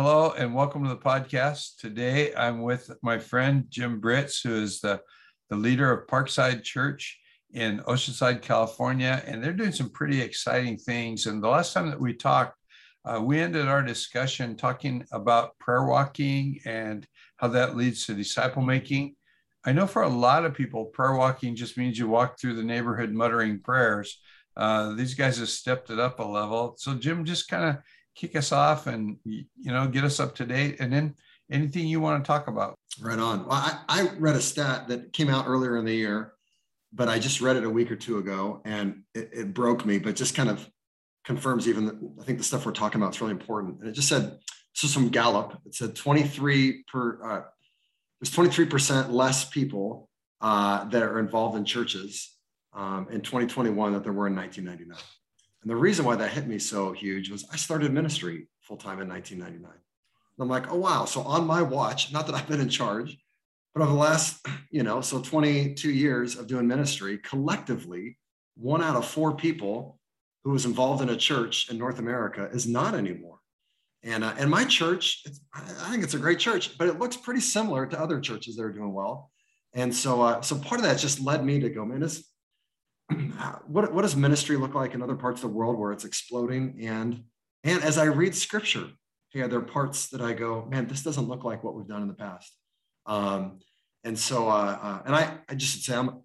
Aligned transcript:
Hello 0.00 0.32
and 0.38 0.54
welcome 0.54 0.84
to 0.84 0.88
the 0.88 0.96
podcast. 0.96 1.78
Today 1.78 2.32
I'm 2.32 2.62
with 2.62 2.88
my 3.02 3.18
friend 3.18 3.64
Jim 3.68 3.98
Britts, 3.98 4.40
who 4.40 4.54
is 4.54 4.80
the, 4.80 5.00
the 5.50 5.56
leader 5.56 5.90
of 5.90 6.06
Parkside 6.06 6.62
Church 6.62 7.18
in 7.52 7.80
Oceanside, 7.80 8.40
California. 8.40 9.20
And 9.26 9.42
they're 9.42 9.52
doing 9.52 9.72
some 9.72 9.90
pretty 9.90 10.20
exciting 10.20 10.76
things. 10.76 11.26
And 11.26 11.42
the 11.42 11.48
last 11.48 11.72
time 11.72 11.90
that 11.90 12.00
we 12.00 12.14
talked, 12.14 12.56
uh, 13.04 13.20
we 13.20 13.40
ended 13.40 13.66
our 13.66 13.82
discussion 13.82 14.54
talking 14.54 15.04
about 15.10 15.58
prayer 15.58 15.84
walking 15.84 16.60
and 16.64 17.04
how 17.38 17.48
that 17.48 17.76
leads 17.76 18.06
to 18.06 18.14
disciple 18.14 18.62
making. 18.62 19.16
I 19.64 19.72
know 19.72 19.88
for 19.88 20.02
a 20.02 20.08
lot 20.08 20.44
of 20.44 20.54
people, 20.54 20.84
prayer 20.84 21.16
walking 21.16 21.56
just 21.56 21.76
means 21.76 21.98
you 21.98 22.06
walk 22.06 22.38
through 22.38 22.54
the 22.54 22.62
neighborhood 22.62 23.10
muttering 23.10 23.58
prayers. 23.58 24.20
Uh, 24.56 24.94
these 24.94 25.14
guys 25.14 25.38
have 25.38 25.48
stepped 25.48 25.90
it 25.90 25.98
up 25.98 26.20
a 26.20 26.24
level. 26.24 26.76
So, 26.78 26.94
Jim, 26.94 27.24
just 27.24 27.48
kind 27.48 27.64
of 27.64 27.82
kick 28.18 28.36
us 28.36 28.52
off 28.52 28.86
and 28.86 29.16
you 29.24 29.46
know 29.64 29.86
get 29.86 30.04
us 30.04 30.20
up 30.20 30.34
to 30.36 30.44
date. 30.44 30.76
And 30.80 30.92
then 30.92 31.14
anything 31.50 31.86
you 31.86 32.00
want 32.00 32.22
to 32.22 32.26
talk 32.26 32.48
about? 32.48 32.74
Right 33.00 33.18
on. 33.18 33.46
Well 33.46 33.52
I, 33.52 33.78
I 33.88 34.10
read 34.18 34.36
a 34.36 34.40
stat 34.40 34.88
that 34.88 35.12
came 35.12 35.28
out 35.28 35.46
earlier 35.46 35.76
in 35.76 35.84
the 35.84 35.94
year 35.94 36.32
but 36.90 37.06
i 37.06 37.18
just 37.18 37.42
read 37.42 37.54
it 37.54 37.64
a 37.64 37.70
week 37.70 37.90
or 37.90 37.96
two 37.96 38.16
ago 38.16 38.62
and 38.64 39.02
it, 39.14 39.28
it 39.30 39.54
broke 39.54 39.84
me 39.84 39.98
but 39.98 40.16
just 40.16 40.34
kind 40.34 40.48
of 40.48 40.66
confirms 41.22 41.68
even 41.68 42.14
i 42.18 42.24
think 42.24 42.38
the 42.38 42.44
stuff 42.44 42.64
we're 42.64 42.72
talking 42.72 43.00
about 43.00 43.14
is 43.14 43.20
really 43.20 43.32
important. 43.32 43.80
And 43.80 43.88
it 43.88 43.92
just 43.92 44.08
said 44.08 44.38
this 44.74 44.84
is 44.84 44.94
from 44.94 45.08
gallup. 45.08 45.60
It 45.66 45.74
said 45.74 45.94
23 45.94 46.84
per 46.90 47.18
uh, 47.22 47.42
there's 48.20 48.34
23% 48.34 49.10
less 49.10 49.44
people 49.44 50.08
uh, 50.40 50.84
that 50.86 51.02
are 51.02 51.20
involved 51.20 51.56
in 51.56 51.64
churches 51.64 52.34
um, 52.72 53.06
in 53.10 53.20
2021 53.20 53.92
that 53.92 54.02
there 54.02 54.12
were 54.12 54.26
in 54.26 54.34
1999 54.34 54.98
and 55.62 55.70
the 55.70 55.76
reason 55.76 56.04
why 56.04 56.16
that 56.16 56.30
hit 56.30 56.46
me 56.46 56.58
so 56.58 56.92
huge 56.92 57.30
was 57.30 57.44
I 57.52 57.56
started 57.56 57.92
ministry 57.92 58.48
full 58.60 58.76
time 58.76 59.00
in 59.00 59.08
1999. 59.08 59.72
And 59.72 59.80
I'm 60.38 60.48
like, 60.48 60.70
oh, 60.70 60.78
wow. 60.78 61.04
So 61.04 61.22
on 61.22 61.46
my 61.46 61.62
watch, 61.62 62.12
not 62.12 62.26
that 62.26 62.34
I've 62.34 62.46
been 62.46 62.60
in 62.60 62.68
charge, 62.68 63.18
but 63.74 63.82
over 63.82 63.92
the 63.92 63.98
last, 63.98 64.44
you 64.70 64.82
know, 64.82 65.00
so 65.00 65.20
22 65.20 65.90
years 65.90 66.36
of 66.36 66.46
doing 66.46 66.68
ministry, 66.68 67.18
collectively, 67.18 68.18
one 68.56 68.82
out 68.82 68.96
of 68.96 69.06
four 69.06 69.34
people 69.34 69.98
who 70.44 70.50
was 70.50 70.64
involved 70.64 71.02
in 71.02 71.10
a 71.10 71.16
church 71.16 71.70
in 71.70 71.78
North 71.78 71.98
America 71.98 72.48
is 72.52 72.66
not 72.66 72.94
anymore. 72.94 73.38
And, 74.04 74.22
uh, 74.22 74.34
and 74.38 74.48
my 74.48 74.64
church, 74.64 75.24
I 75.52 75.90
think 75.90 76.04
it's 76.04 76.14
a 76.14 76.18
great 76.18 76.38
church, 76.38 76.78
but 76.78 76.86
it 76.86 77.00
looks 77.00 77.16
pretty 77.16 77.40
similar 77.40 77.84
to 77.86 78.00
other 78.00 78.20
churches 78.20 78.56
that 78.56 78.64
are 78.64 78.72
doing 78.72 78.92
well. 78.92 79.30
And 79.74 79.94
so, 79.94 80.22
uh, 80.22 80.40
so 80.40 80.56
part 80.56 80.80
of 80.80 80.86
that 80.86 80.98
just 80.98 81.20
led 81.20 81.44
me 81.44 81.58
to 81.60 81.68
go, 81.68 81.84
man, 81.84 82.00
this, 82.00 82.24
what, 83.66 83.92
what 83.92 84.02
does 84.02 84.16
ministry 84.16 84.56
look 84.56 84.74
like 84.74 84.94
in 84.94 85.02
other 85.02 85.16
parts 85.16 85.42
of 85.42 85.50
the 85.50 85.56
world 85.56 85.78
where 85.78 85.92
it's 85.92 86.04
exploding? 86.04 86.78
And 86.82 87.24
and 87.64 87.82
as 87.82 87.98
I 87.98 88.04
read 88.04 88.34
scripture, 88.34 88.86
yeah, 89.34 89.46
there 89.46 89.58
are 89.58 89.62
parts 89.62 90.08
that 90.10 90.20
I 90.20 90.32
go, 90.32 90.66
man, 90.70 90.86
this 90.86 91.02
doesn't 91.02 91.28
look 91.28 91.44
like 91.44 91.62
what 91.64 91.74
we've 91.74 91.88
done 91.88 92.02
in 92.02 92.08
the 92.08 92.14
past. 92.14 92.56
Um, 93.06 93.58
and 94.04 94.18
so, 94.18 94.48
uh, 94.48 94.78
uh, 94.80 95.02
and 95.04 95.14
I, 95.14 95.38
I 95.48 95.54
just 95.54 95.84
say 95.84 95.94
I'm, 95.94 96.22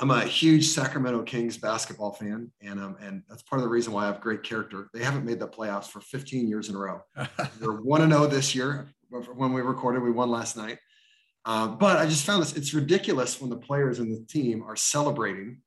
I'm 0.00 0.10
a 0.10 0.24
huge 0.24 0.66
Sacramento 0.66 1.22
Kings 1.22 1.56
basketball 1.56 2.12
fan, 2.12 2.50
and 2.60 2.80
um, 2.80 2.96
and 3.00 3.22
that's 3.28 3.42
part 3.42 3.60
of 3.60 3.64
the 3.64 3.68
reason 3.68 3.92
why 3.92 4.04
I 4.04 4.06
have 4.06 4.20
great 4.20 4.42
character. 4.42 4.88
They 4.92 5.04
haven't 5.04 5.24
made 5.24 5.38
the 5.38 5.46
playoffs 5.46 5.88
for 5.88 6.00
15 6.00 6.48
years 6.48 6.68
in 6.68 6.74
a 6.74 6.78
row. 6.78 7.00
They're 7.60 7.72
one 7.72 8.02
and 8.02 8.10
zero 8.10 8.24
oh 8.24 8.26
this 8.26 8.54
year. 8.54 8.88
When 9.10 9.52
we 9.52 9.60
recorded, 9.60 10.02
we 10.02 10.10
won 10.10 10.30
last 10.30 10.56
night. 10.56 10.78
Uh, 11.44 11.68
but 11.68 11.98
I 11.98 12.06
just 12.06 12.24
found 12.24 12.42
this: 12.42 12.56
it's 12.56 12.74
ridiculous 12.74 13.40
when 13.40 13.50
the 13.50 13.56
players 13.56 14.00
and 14.00 14.12
the 14.12 14.24
team 14.26 14.64
are 14.64 14.76
celebrating 14.76 15.58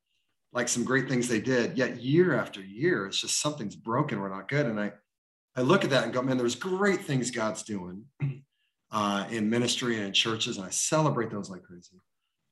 like 0.55 0.69
some 0.69 0.85
great 0.85 1.09
things 1.09 1.27
they 1.27 1.41
did. 1.41 1.77
Yet 1.77 2.01
year 2.01 2.33
after 2.33 2.61
year, 2.61 3.05
it's 3.05 3.19
just 3.19 3.41
something's 3.41 3.75
broken. 3.75 4.21
We're 4.21 4.29
not 4.29 4.47
good. 4.47 4.65
And 4.65 4.79
I, 4.79 4.93
I 5.55 5.61
look 5.61 5.83
at 5.83 5.89
that 5.89 6.05
and 6.05 6.13
go, 6.13 6.21
man, 6.21 6.37
there's 6.37 6.55
great 6.55 7.01
things 7.01 7.29
God's 7.29 7.61
doing 7.61 8.05
uh, 8.91 9.25
in 9.29 9.49
ministry 9.49 9.97
and 9.97 10.05
in 10.05 10.13
churches, 10.13 10.57
and 10.57 10.65
I 10.65 10.69
celebrate 10.69 11.29
those 11.29 11.49
like 11.49 11.63
crazy. 11.63 11.99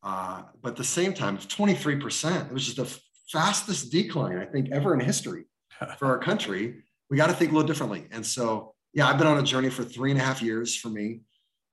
Uh, 0.04 0.44
but 0.62 0.72
at 0.72 0.76
the 0.76 0.84
same 0.84 1.14
time, 1.14 1.36
it's 1.36 1.46
23%, 1.46 2.48
it 2.48 2.54
was 2.54 2.66
just 2.66 2.78
the 2.78 3.00
fastest 3.30 3.90
decline, 3.90 4.38
I 4.38 4.46
think, 4.46 4.70
ever 4.72 4.94
in 4.94 5.00
history 5.00 5.46
for 5.98 6.08
our 6.08 6.20
country. 6.20 6.84
We 7.10 7.16
got 7.16 7.28
to 7.28 7.34
think 7.34 7.52
a 7.52 7.54
little 7.54 7.68
differently. 7.68 8.08
And 8.12 8.26
so, 8.26 8.76
yeah, 8.94 9.08
I've 9.08 9.18
been 9.18 9.28
on 9.28 9.40
a 9.40 9.44
journey 9.44 9.70
for 9.70 9.84
three 9.84 10.12
and 10.12 10.20
a 10.20 10.24
half 10.24 10.42
years 10.42 10.76
for 10.76 10.90
me. 10.90 11.22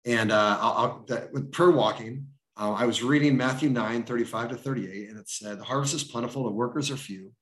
And 0.04 0.30
uh, 0.30 0.58
I'll, 0.60 0.72
I'll, 0.72 1.04
that, 1.08 1.32
with 1.32 1.50
prayer 1.50 1.70
walking, 1.70 2.28
uh, 2.60 2.72
I 2.72 2.84
was 2.84 3.02
reading 3.02 3.38
Matthew 3.38 3.70
9, 3.70 4.02
35 4.02 4.50
to 4.50 4.56
38, 4.56 5.08
and 5.08 5.18
it 5.18 5.30
said, 5.30 5.58
The 5.58 5.64
harvest 5.64 5.94
is 5.94 6.04
plentiful, 6.04 6.44
the 6.44 6.50
workers 6.50 6.90
are 6.90 6.96
few. 6.96 7.32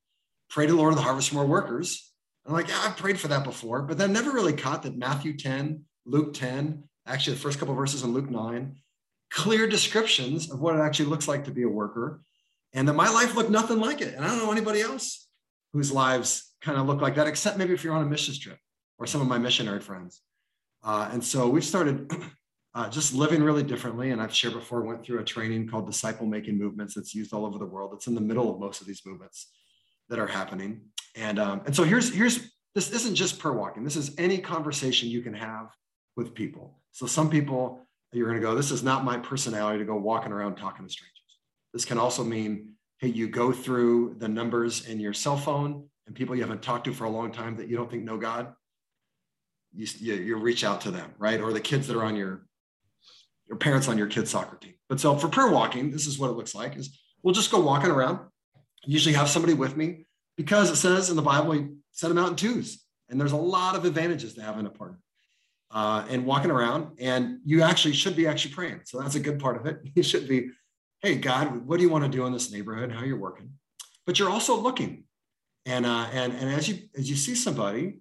Pray 0.49 0.65
to 0.65 0.71
the 0.71 0.77
Lord 0.77 0.93
of 0.93 0.97
the 0.97 1.03
harvest 1.03 1.29
for 1.29 1.35
more 1.35 1.45
workers. 1.45 2.13
I'm 2.45 2.53
like, 2.53 2.69
yeah, 2.69 2.81
I've 2.85 2.95
prayed 2.95 3.19
for 3.19 3.27
that 3.27 3.43
before, 3.43 3.81
but 3.81 3.97
then 3.97 4.13
never 4.13 4.31
really 4.31 4.53
caught 4.53 4.83
that 4.83 4.97
Matthew 4.97 5.37
10, 5.37 5.83
Luke 6.05 6.33
10, 6.33 6.83
actually 7.05 7.33
the 7.33 7.41
first 7.41 7.59
couple 7.59 7.75
verses 7.75 8.03
in 8.03 8.13
Luke 8.13 8.29
9, 8.29 8.77
clear 9.29 9.67
descriptions 9.67 10.49
of 10.49 10.61
what 10.61 10.75
it 10.75 10.79
actually 10.79 11.07
looks 11.07 11.27
like 11.27 11.43
to 11.43 11.51
be 11.51 11.63
a 11.63 11.69
worker. 11.69 12.21
And 12.71 12.87
that 12.87 12.93
my 12.93 13.09
life 13.09 13.35
looked 13.35 13.49
nothing 13.49 13.79
like 13.79 13.99
it. 13.99 14.15
And 14.15 14.23
I 14.23 14.29
don't 14.29 14.39
know 14.39 14.51
anybody 14.51 14.79
else 14.79 15.27
whose 15.73 15.91
lives 15.91 16.53
kind 16.61 16.77
of 16.77 16.87
look 16.87 17.01
like 17.01 17.15
that, 17.15 17.27
except 17.27 17.57
maybe 17.57 17.73
if 17.73 17.83
you're 17.83 17.93
on 17.93 18.03
a 18.03 18.09
mission 18.09 18.35
trip 18.39 18.57
or 18.97 19.05
some 19.05 19.21
of 19.21 19.27
my 19.27 19.37
missionary 19.37 19.81
friends. 19.81 20.21
Uh, 20.81 21.09
and 21.11 21.23
so 21.23 21.49
we've 21.49 21.65
started 21.65 22.09
uh, 22.79 22.87
just 22.87 23.13
living 23.13 23.43
really 23.43 23.61
differently. 23.61 24.11
And 24.11 24.21
I've 24.21 24.33
shared 24.33 24.53
before, 24.53 24.81
went 24.83 25.05
through 25.05 25.19
a 25.19 25.23
training 25.23 25.67
called 25.67 25.85
Disciple 25.85 26.25
Making 26.25 26.57
Movements 26.57 26.93
that's 26.95 27.13
used 27.13 27.33
all 27.33 27.45
over 27.45 27.59
the 27.59 27.65
world. 27.65 27.91
It's 27.93 28.07
in 28.07 28.15
the 28.15 28.21
middle 28.21 28.49
of 28.49 28.57
most 28.57 28.79
of 28.79 28.87
these 28.87 29.01
movements 29.05 29.51
that 30.07 30.17
are 30.17 30.27
happening. 30.27 30.83
And, 31.13 31.39
um, 31.39 31.61
and 31.65 31.75
so 31.75 31.83
here's, 31.83 32.13
here's, 32.13 32.53
this 32.75 32.91
isn't 32.91 33.15
just 33.15 33.37
prayer 33.37 33.53
walking. 33.53 33.83
This 33.83 33.97
is 33.97 34.15
any 34.17 34.37
conversation 34.37 35.09
you 35.09 35.21
can 35.21 35.33
have 35.33 35.67
with 36.15 36.33
people. 36.33 36.79
So 36.93 37.05
some 37.05 37.29
people, 37.29 37.85
you're 38.13 38.27
going 38.27 38.41
to 38.41 38.47
go, 38.47 38.55
this 38.55 38.71
is 38.71 38.81
not 38.81 39.03
my 39.03 39.17
personality 39.17 39.79
to 39.79 39.85
go 39.85 39.97
walking 39.97 40.31
around 40.31 40.55
talking 40.55 40.85
to 40.85 40.91
strangers. 40.91 41.15
This 41.73 41.83
can 41.83 41.97
also 41.97 42.23
mean, 42.23 42.75
hey, 42.99 43.09
you 43.09 43.27
go 43.27 43.51
through 43.51 44.15
the 44.19 44.29
numbers 44.29 44.87
in 44.87 45.01
your 45.01 45.13
cell 45.13 45.35
phone 45.35 45.89
and 46.07 46.15
people 46.15 46.33
you 46.33 46.43
haven't 46.43 46.61
talked 46.61 46.85
to 46.85 46.93
for 46.93 47.03
a 47.03 47.09
long 47.09 47.33
time 47.33 47.57
that 47.57 47.67
you 47.67 47.75
don't 47.75 47.91
think 47.91 48.05
know 48.05 48.17
God. 48.17 48.53
You, 49.73 49.85
you, 49.99 50.13
you 50.13 50.37
reach 50.37 50.63
out 50.63 50.79
to 50.81 50.91
them, 50.91 51.11
right? 51.17 51.41
Or 51.41 51.51
the 51.51 51.59
kids 51.59 51.85
that 51.87 51.97
are 51.97 52.05
on 52.05 52.15
your 52.15 52.45
your 53.49 53.57
parents 53.57 53.87
on 53.87 53.97
your 53.97 54.07
kids' 54.07 54.29
soccer 54.29 54.57
team. 54.57 54.75
But 54.87 54.99
so 54.99 55.17
for 55.17 55.27
prayer 55.27 55.49
walking, 55.49 55.91
this 55.91 56.07
is 56.07 56.17
what 56.17 56.29
it 56.29 56.33
looks 56.33 56.55
like 56.55 56.77
is 56.77 56.97
we'll 57.23 57.33
just 57.33 57.51
go 57.51 57.59
walking 57.59 57.89
around, 57.89 58.19
usually 58.85 59.15
have 59.15 59.29
somebody 59.29 59.53
with 59.53 59.75
me 59.75 60.05
because 60.37 60.69
it 60.69 60.77
says 60.77 61.09
in 61.09 61.15
the 61.15 61.21
Bible, 61.21 61.55
you 61.55 61.77
set 61.91 62.07
them 62.07 62.17
out 62.17 62.29
in 62.29 62.35
twos. 62.35 62.85
And 63.09 63.19
there's 63.19 63.31
a 63.31 63.37
lot 63.37 63.75
of 63.75 63.85
advantages 63.85 64.35
to 64.35 64.41
having 64.41 64.67
a 64.67 64.69
partner 64.69 64.99
uh, 65.71 66.05
and 66.09 66.25
walking 66.25 66.51
around. 66.51 66.97
And 66.99 67.39
you 67.43 67.63
actually 67.63 67.93
should 67.93 68.15
be 68.15 68.27
actually 68.27 68.53
praying. 68.53 68.81
So 68.85 69.01
that's 69.01 69.15
a 69.15 69.19
good 69.19 69.39
part 69.39 69.57
of 69.57 69.65
it. 69.65 69.81
You 69.95 70.03
should 70.03 70.27
be, 70.27 70.49
hey, 71.01 71.15
God, 71.15 71.65
what 71.65 71.77
do 71.77 71.83
you 71.83 71.89
want 71.89 72.05
to 72.05 72.09
do 72.09 72.25
in 72.25 72.33
this 72.33 72.51
neighborhood? 72.51 72.91
How 72.91 73.03
you're 73.03 73.17
working? 73.17 73.51
But 74.05 74.19
you're 74.19 74.29
also 74.29 74.55
looking. 74.55 75.05
And, 75.65 75.85
uh, 75.85 76.07
and, 76.13 76.33
and 76.33 76.49
as 76.49 76.69
you 76.69 76.79
as 76.97 77.09
you 77.09 77.15
see 77.15 77.35
somebody, 77.35 77.99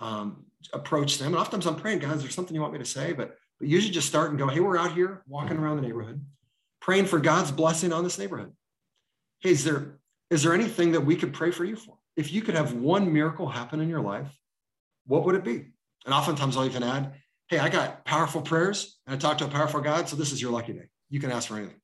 um, 0.00 0.44
approach 0.72 1.18
them. 1.18 1.28
And 1.28 1.36
oftentimes 1.36 1.66
I'm 1.66 1.76
praying, 1.76 2.00
God, 2.00 2.16
is 2.16 2.22
there 2.22 2.30
something 2.30 2.54
you 2.54 2.60
want 2.60 2.72
me 2.72 2.78
to 2.80 2.84
say? 2.84 3.12
But 3.12 3.36
but 3.58 3.68
usually 3.68 3.92
just 3.92 4.08
start 4.08 4.30
and 4.30 4.38
go, 4.38 4.46
hey, 4.46 4.60
we're 4.60 4.78
out 4.78 4.92
here 4.92 5.22
walking 5.26 5.56
around 5.56 5.76
the 5.76 5.82
neighborhood, 5.82 6.24
praying 6.80 7.06
for 7.06 7.18
God's 7.18 7.50
blessing 7.50 7.92
on 7.92 8.04
this 8.04 8.18
neighborhood. 8.18 8.52
Hey, 9.40 9.50
is 9.50 9.64
there 9.64 9.98
is 10.30 10.42
there 10.42 10.52
anything 10.52 10.92
that 10.92 11.00
we 11.00 11.16
could 11.16 11.32
pray 11.32 11.50
for 11.50 11.64
you 11.64 11.76
for? 11.76 11.96
If 12.16 12.32
you 12.32 12.42
could 12.42 12.54
have 12.54 12.74
one 12.74 13.12
miracle 13.12 13.48
happen 13.48 13.80
in 13.80 13.88
your 13.88 14.02
life, 14.02 14.28
what 15.06 15.24
would 15.24 15.34
it 15.34 15.44
be? 15.44 15.66
And 16.04 16.14
oftentimes 16.14 16.56
I'll 16.56 16.66
even 16.66 16.82
add, 16.82 17.14
hey, 17.48 17.58
I 17.58 17.70
got 17.70 18.04
powerful 18.04 18.42
prayers 18.42 18.98
and 19.06 19.14
I 19.14 19.18
talked 19.18 19.38
to 19.38 19.46
a 19.46 19.48
powerful 19.48 19.80
God, 19.80 20.08
so 20.08 20.16
this 20.16 20.32
is 20.32 20.42
your 20.42 20.52
lucky 20.52 20.74
day. 20.74 20.88
You 21.08 21.18
can 21.18 21.30
ask 21.30 21.48
for 21.48 21.56
anything. 21.56 21.80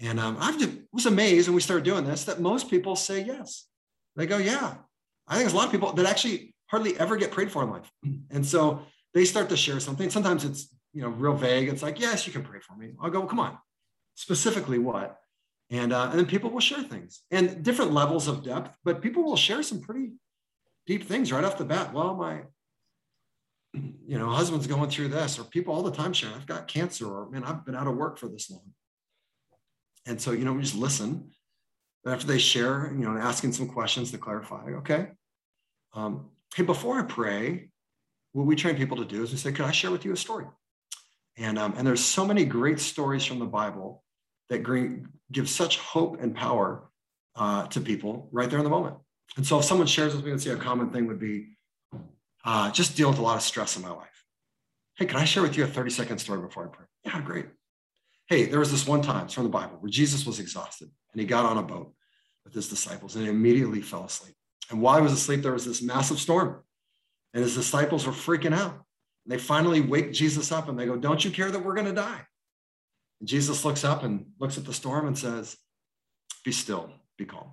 And 0.00 0.20
um, 0.20 0.36
I 0.38 0.54
was 0.92 1.06
amazed 1.06 1.48
when 1.48 1.54
we 1.54 1.62
started 1.62 1.84
doing 1.84 2.04
this 2.04 2.24
that 2.24 2.40
most 2.40 2.68
people 2.68 2.96
say 2.96 3.22
yes. 3.24 3.66
They 4.16 4.26
go, 4.26 4.36
yeah. 4.36 4.74
I 5.26 5.34
think 5.34 5.44
there's 5.44 5.54
a 5.54 5.56
lot 5.56 5.66
of 5.66 5.72
people 5.72 5.92
that 5.92 6.06
actually 6.06 6.54
hardly 6.66 6.98
ever 6.98 7.16
get 7.16 7.30
prayed 7.30 7.50
for 7.50 7.62
in 7.62 7.70
life. 7.70 7.90
And 8.30 8.44
so 8.44 8.82
they 9.14 9.24
start 9.24 9.48
to 9.48 9.56
share 9.56 9.80
something. 9.80 10.10
Sometimes 10.10 10.44
it's 10.44 10.68
you 10.96 11.02
know 11.02 11.10
real 11.10 11.34
vague. 11.34 11.68
It's 11.68 11.82
like, 11.82 12.00
yes, 12.00 12.26
you 12.26 12.32
can 12.32 12.42
pray 12.42 12.58
for 12.58 12.74
me. 12.74 12.94
I'll 13.02 13.10
go, 13.10 13.20
well, 13.20 13.28
come 13.28 13.38
on, 13.38 13.58
specifically 14.14 14.78
what? 14.78 15.18
And 15.68 15.92
uh, 15.92 16.08
and 16.10 16.18
then 16.18 16.26
people 16.26 16.48
will 16.48 16.60
share 16.60 16.82
things 16.82 17.22
and 17.30 17.62
different 17.62 17.92
levels 17.92 18.28
of 18.28 18.42
depth, 18.42 18.78
but 18.82 19.02
people 19.02 19.22
will 19.22 19.36
share 19.36 19.62
some 19.62 19.82
pretty 19.82 20.12
deep 20.86 21.04
things 21.04 21.30
right 21.30 21.44
off 21.44 21.58
the 21.58 21.66
bat. 21.66 21.92
Well, 21.92 22.14
my 22.14 22.44
you 23.74 24.18
know 24.18 24.30
husband's 24.30 24.66
going 24.66 24.88
through 24.88 25.08
this, 25.08 25.38
or 25.38 25.44
people 25.44 25.74
all 25.74 25.82
the 25.82 25.90
time 25.90 26.14
share, 26.14 26.30
I've 26.34 26.46
got 26.46 26.66
cancer, 26.66 27.06
or 27.06 27.28
man, 27.28 27.44
I've 27.44 27.66
been 27.66 27.74
out 27.74 27.86
of 27.86 27.94
work 27.94 28.16
for 28.16 28.28
this 28.28 28.50
long. 28.50 28.72
And 30.06 30.18
so 30.18 30.32
you 30.32 30.46
know 30.46 30.54
we 30.54 30.62
just 30.62 30.76
listen. 30.76 31.30
But 32.04 32.14
After 32.14 32.26
they 32.26 32.38
share, 32.38 32.90
you 32.96 33.04
know, 33.04 33.18
asking 33.18 33.52
some 33.52 33.68
questions 33.68 34.12
to 34.12 34.18
clarify. 34.18 34.62
Okay, 34.78 35.08
um, 35.92 36.30
hey, 36.54 36.62
before 36.62 36.98
I 36.98 37.02
pray, 37.02 37.68
what 38.32 38.46
we 38.46 38.56
train 38.56 38.76
people 38.76 38.96
to 38.96 39.04
do 39.04 39.24
is 39.24 39.32
we 39.32 39.36
say, 39.36 39.52
"Could 39.52 39.66
I 39.66 39.72
share 39.72 39.90
with 39.90 40.06
you 40.06 40.12
a 40.14 40.16
story?" 40.16 40.46
And, 41.36 41.58
um, 41.58 41.74
and 41.76 41.86
there's 41.86 42.04
so 42.04 42.24
many 42.24 42.44
great 42.44 42.80
stories 42.80 43.24
from 43.24 43.38
the 43.38 43.46
Bible 43.46 44.02
that 44.48 44.62
give 45.30 45.48
such 45.48 45.78
hope 45.78 46.20
and 46.20 46.34
power 46.34 46.88
uh, 47.34 47.66
to 47.68 47.80
people 47.80 48.28
right 48.32 48.48
there 48.48 48.58
in 48.58 48.64
the 48.64 48.70
moment. 48.70 48.96
And 49.36 49.46
so 49.46 49.58
if 49.58 49.64
someone 49.64 49.86
shares 49.86 50.14
with 50.14 50.24
me, 50.24 50.30
let's 50.30 50.44
say 50.44 50.50
a 50.50 50.56
common 50.56 50.90
thing 50.90 51.06
would 51.06 51.18
be, 51.18 51.48
uh, 52.44 52.70
just 52.70 52.96
deal 52.96 53.10
with 53.10 53.18
a 53.18 53.22
lot 53.22 53.36
of 53.36 53.42
stress 53.42 53.76
in 53.76 53.82
my 53.82 53.90
life. 53.90 54.24
Hey, 54.96 55.04
can 55.04 55.18
I 55.18 55.24
share 55.24 55.42
with 55.42 55.56
you 55.56 55.64
a 55.64 55.66
30 55.66 55.90
second 55.90 56.18
story 56.18 56.40
before 56.40 56.64
I 56.64 56.68
pray? 56.68 56.86
Yeah, 57.04 57.20
great. 57.20 57.46
Hey, 58.28 58.46
there 58.46 58.58
was 58.58 58.70
this 58.70 58.86
one 58.86 59.02
time, 59.02 59.26
it's 59.26 59.34
from 59.34 59.44
the 59.44 59.50
Bible, 59.50 59.76
where 59.80 59.90
Jesus 59.90 60.24
was 60.24 60.40
exhausted 60.40 60.88
and 61.12 61.20
he 61.20 61.26
got 61.26 61.44
on 61.44 61.58
a 61.58 61.62
boat 61.62 61.92
with 62.44 62.54
his 62.54 62.68
disciples 62.68 63.14
and 63.14 63.24
he 63.24 63.30
immediately 63.30 63.82
fell 63.82 64.04
asleep. 64.04 64.34
And 64.70 64.80
while 64.80 64.96
he 64.96 65.02
was 65.02 65.12
asleep, 65.12 65.42
there 65.42 65.52
was 65.52 65.66
this 65.66 65.82
massive 65.82 66.18
storm 66.18 66.62
and 67.34 67.42
his 67.42 67.54
disciples 67.54 68.06
were 68.06 68.12
freaking 68.12 68.56
out. 68.56 68.85
And 69.26 69.32
they 69.32 69.42
finally 69.42 69.80
wake 69.80 70.12
Jesus 70.12 70.52
up 70.52 70.68
and 70.68 70.78
they 70.78 70.86
go, 70.86 70.96
Don't 70.96 71.24
you 71.24 71.32
care 71.32 71.50
that 71.50 71.58
we're 71.58 71.74
going 71.74 71.88
to 71.88 71.92
die? 71.92 72.20
And 73.18 73.28
Jesus 73.28 73.64
looks 73.64 73.82
up 73.82 74.04
and 74.04 74.26
looks 74.38 74.56
at 74.56 74.64
the 74.64 74.72
storm 74.72 75.08
and 75.08 75.18
says, 75.18 75.56
Be 76.44 76.52
still, 76.52 76.92
be 77.18 77.24
calm. 77.24 77.50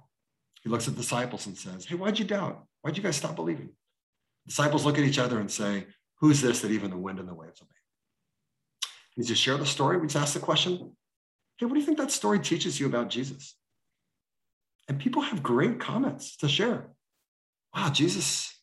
He 0.61 0.69
looks 0.69 0.87
at 0.87 0.93
the 0.93 1.01
disciples 1.01 1.47
and 1.47 1.57
says, 1.57 1.85
Hey, 1.85 1.95
why'd 1.95 2.19
you 2.19 2.25
doubt? 2.25 2.63
Why'd 2.81 2.95
you 2.95 3.01
guys 3.01 3.15
stop 3.15 3.35
believing? 3.35 3.69
Disciples 4.45 4.85
look 4.85 4.99
at 4.99 5.03
each 5.03 5.17
other 5.17 5.39
and 5.39 5.49
say, 5.49 5.87
Who's 6.19 6.41
this 6.41 6.61
that 6.61 6.69
even 6.69 6.91
the 6.91 6.97
wind 6.97 7.17
and 7.17 7.27
the 7.27 7.33
waves 7.33 7.59
obey? 7.59 7.71
We 9.17 9.23
just 9.23 9.41
share 9.41 9.57
the 9.57 9.65
story. 9.65 9.97
We 9.97 10.05
just 10.05 10.15
ask 10.15 10.35
the 10.35 10.41
question, 10.41 10.95
Hey, 11.57 11.65
what 11.65 11.73
do 11.73 11.79
you 11.79 11.85
think 11.87 11.97
that 11.97 12.11
story 12.11 12.39
teaches 12.39 12.79
you 12.79 12.85
about 12.85 13.09
Jesus? 13.09 13.55
And 14.87 14.99
people 14.99 15.23
have 15.23 15.41
great 15.41 15.79
comments 15.79 16.37
to 16.37 16.47
share. 16.47 16.91
Wow, 17.75 17.89
Jesus, 17.89 18.53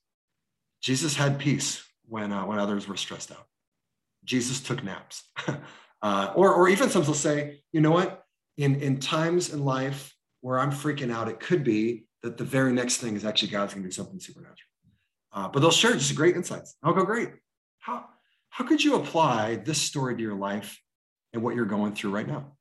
Jesus 0.80 1.16
had 1.16 1.40
peace 1.40 1.82
when, 2.10 2.32
uh, 2.32 2.44
when 2.44 2.58
others 2.58 2.88
were 2.88 2.96
stressed 2.96 3.30
out. 3.30 3.46
Jesus 4.24 4.60
took 4.60 4.82
naps. 4.82 5.22
uh, 6.02 6.32
or, 6.34 6.52
or 6.52 6.68
even 6.68 6.90
some 6.90 7.06
will 7.06 7.14
say, 7.14 7.62
you 7.72 7.80
know 7.80 7.92
what? 7.92 8.24
In, 8.58 8.76
in 8.82 8.98
times 8.98 9.54
in 9.54 9.64
life 9.64 10.14
where 10.42 10.58
I'm 10.58 10.72
freaking 10.72 11.12
out, 11.12 11.28
it 11.28 11.40
could 11.40 11.64
be 11.64 12.04
that 12.22 12.36
the 12.36 12.44
very 12.44 12.72
next 12.72 12.98
thing 12.98 13.16
is 13.16 13.24
actually 13.24 13.52
God's 13.52 13.72
going 13.72 13.84
to 13.84 13.88
do 13.88 13.94
something 13.94 14.20
supernatural. 14.20 14.56
Uh, 15.32 15.48
but 15.48 15.60
they'll 15.60 15.70
share 15.70 15.92
just 15.92 16.14
great 16.16 16.36
insights. 16.36 16.74
I'll 16.82 16.92
go, 16.92 17.04
great. 17.04 17.30
How, 17.78 18.06
how 18.50 18.66
could 18.66 18.82
you 18.82 18.96
apply 18.96 19.56
this 19.56 19.80
story 19.80 20.16
to 20.16 20.20
your 20.20 20.34
life 20.34 20.78
and 21.32 21.42
what 21.42 21.54
you're 21.54 21.64
going 21.64 21.94
through 21.94 22.10
right 22.10 22.26
now? 22.26 22.56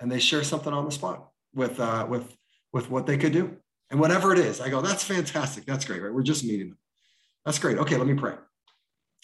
And 0.00 0.10
they 0.10 0.18
share 0.18 0.42
something 0.42 0.72
on 0.72 0.86
the 0.86 0.90
spot 0.90 1.28
with, 1.54 1.78
uh, 1.78 2.06
with, 2.08 2.34
with 2.72 2.90
what 2.90 3.06
they 3.06 3.18
could 3.18 3.32
do. 3.32 3.56
And 3.90 4.00
whatever 4.00 4.32
it 4.32 4.38
is, 4.38 4.60
I 4.60 4.70
go, 4.70 4.80
that's 4.80 5.04
fantastic. 5.04 5.66
That's 5.66 5.84
great, 5.84 6.02
right? 6.02 6.12
We're 6.12 6.22
just 6.22 6.44
meeting 6.44 6.70
them. 6.70 6.78
That's 7.44 7.58
great. 7.58 7.78
Okay, 7.78 7.96
let 7.96 8.06
me 8.06 8.14
pray. 8.14 8.34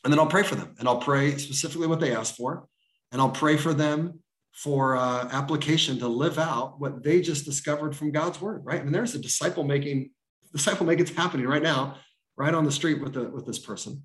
And 0.04 0.12
then 0.12 0.18
I'll 0.18 0.26
pray 0.26 0.42
for 0.42 0.54
them. 0.54 0.74
And 0.78 0.88
I'll 0.88 1.00
pray 1.00 1.36
specifically 1.36 1.86
what 1.86 2.00
they 2.00 2.14
asked 2.14 2.36
for. 2.36 2.66
And 3.12 3.20
I'll 3.20 3.30
pray 3.30 3.56
for 3.56 3.74
them 3.74 4.20
for 4.52 4.96
uh, 4.96 5.28
application 5.30 5.98
to 5.98 6.08
live 6.08 6.38
out 6.38 6.80
what 6.80 7.02
they 7.02 7.20
just 7.20 7.44
discovered 7.44 7.94
from 7.94 8.10
God's 8.10 8.40
word, 8.40 8.64
right? 8.64 8.80
I 8.80 8.82
mean, 8.82 8.92
there's 8.92 9.14
a 9.14 9.18
disciple 9.18 9.64
making, 9.64 10.10
disciple 10.52 10.84
making's 10.84 11.14
happening 11.14 11.46
right 11.46 11.62
now, 11.62 11.96
right 12.36 12.52
on 12.52 12.64
the 12.64 12.72
street 12.72 13.00
with, 13.00 13.14
the, 13.14 13.28
with 13.28 13.46
this 13.46 13.58
person. 13.58 14.02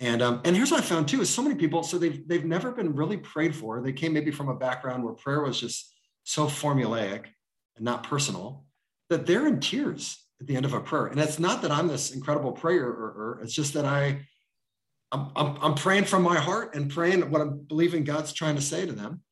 And, 0.00 0.22
um, 0.22 0.42
and 0.44 0.54
here's 0.54 0.70
what 0.70 0.80
I 0.80 0.84
found 0.84 1.08
too 1.08 1.20
is 1.20 1.30
so 1.30 1.42
many 1.42 1.54
people, 1.54 1.82
so 1.82 1.98
they've, 1.98 2.26
they've 2.28 2.44
never 2.44 2.72
been 2.72 2.94
really 2.94 3.16
prayed 3.16 3.54
for. 3.54 3.80
They 3.80 3.92
came 3.92 4.12
maybe 4.12 4.30
from 4.30 4.48
a 4.48 4.54
background 4.54 5.04
where 5.04 5.14
prayer 5.14 5.42
was 5.42 5.58
just 5.58 5.94
so 6.24 6.46
formulaic 6.46 7.26
and 7.76 7.84
not 7.84 8.02
personal 8.02 8.64
that 9.08 9.24
they're 9.24 9.46
in 9.46 9.60
tears 9.60 10.25
at 10.40 10.46
the 10.46 10.56
end 10.56 10.64
of 10.64 10.74
a 10.74 10.80
prayer. 10.80 11.06
And 11.06 11.18
it's 11.20 11.38
not 11.38 11.62
that 11.62 11.70
I'm 11.70 11.88
this 11.88 12.12
incredible 12.12 12.52
prayer, 12.52 13.38
it's 13.42 13.54
just 13.54 13.74
that 13.74 13.84
I, 13.84 14.26
I'm, 15.12 15.30
I'm, 15.36 15.56
I'm 15.62 15.74
praying 15.74 16.04
from 16.04 16.22
my 16.22 16.36
heart 16.36 16.74
and 16.74 16.90
praying 16.90 17.30
what 17.30 17.40
I'm 17.40 17.58
believing 17.60 18.04
God's 18.04 18.32
trying 18.32 18.56
to 18.56 18.62
say 18.62 18.86
to 18.86 18.92
them. 18.92 19.22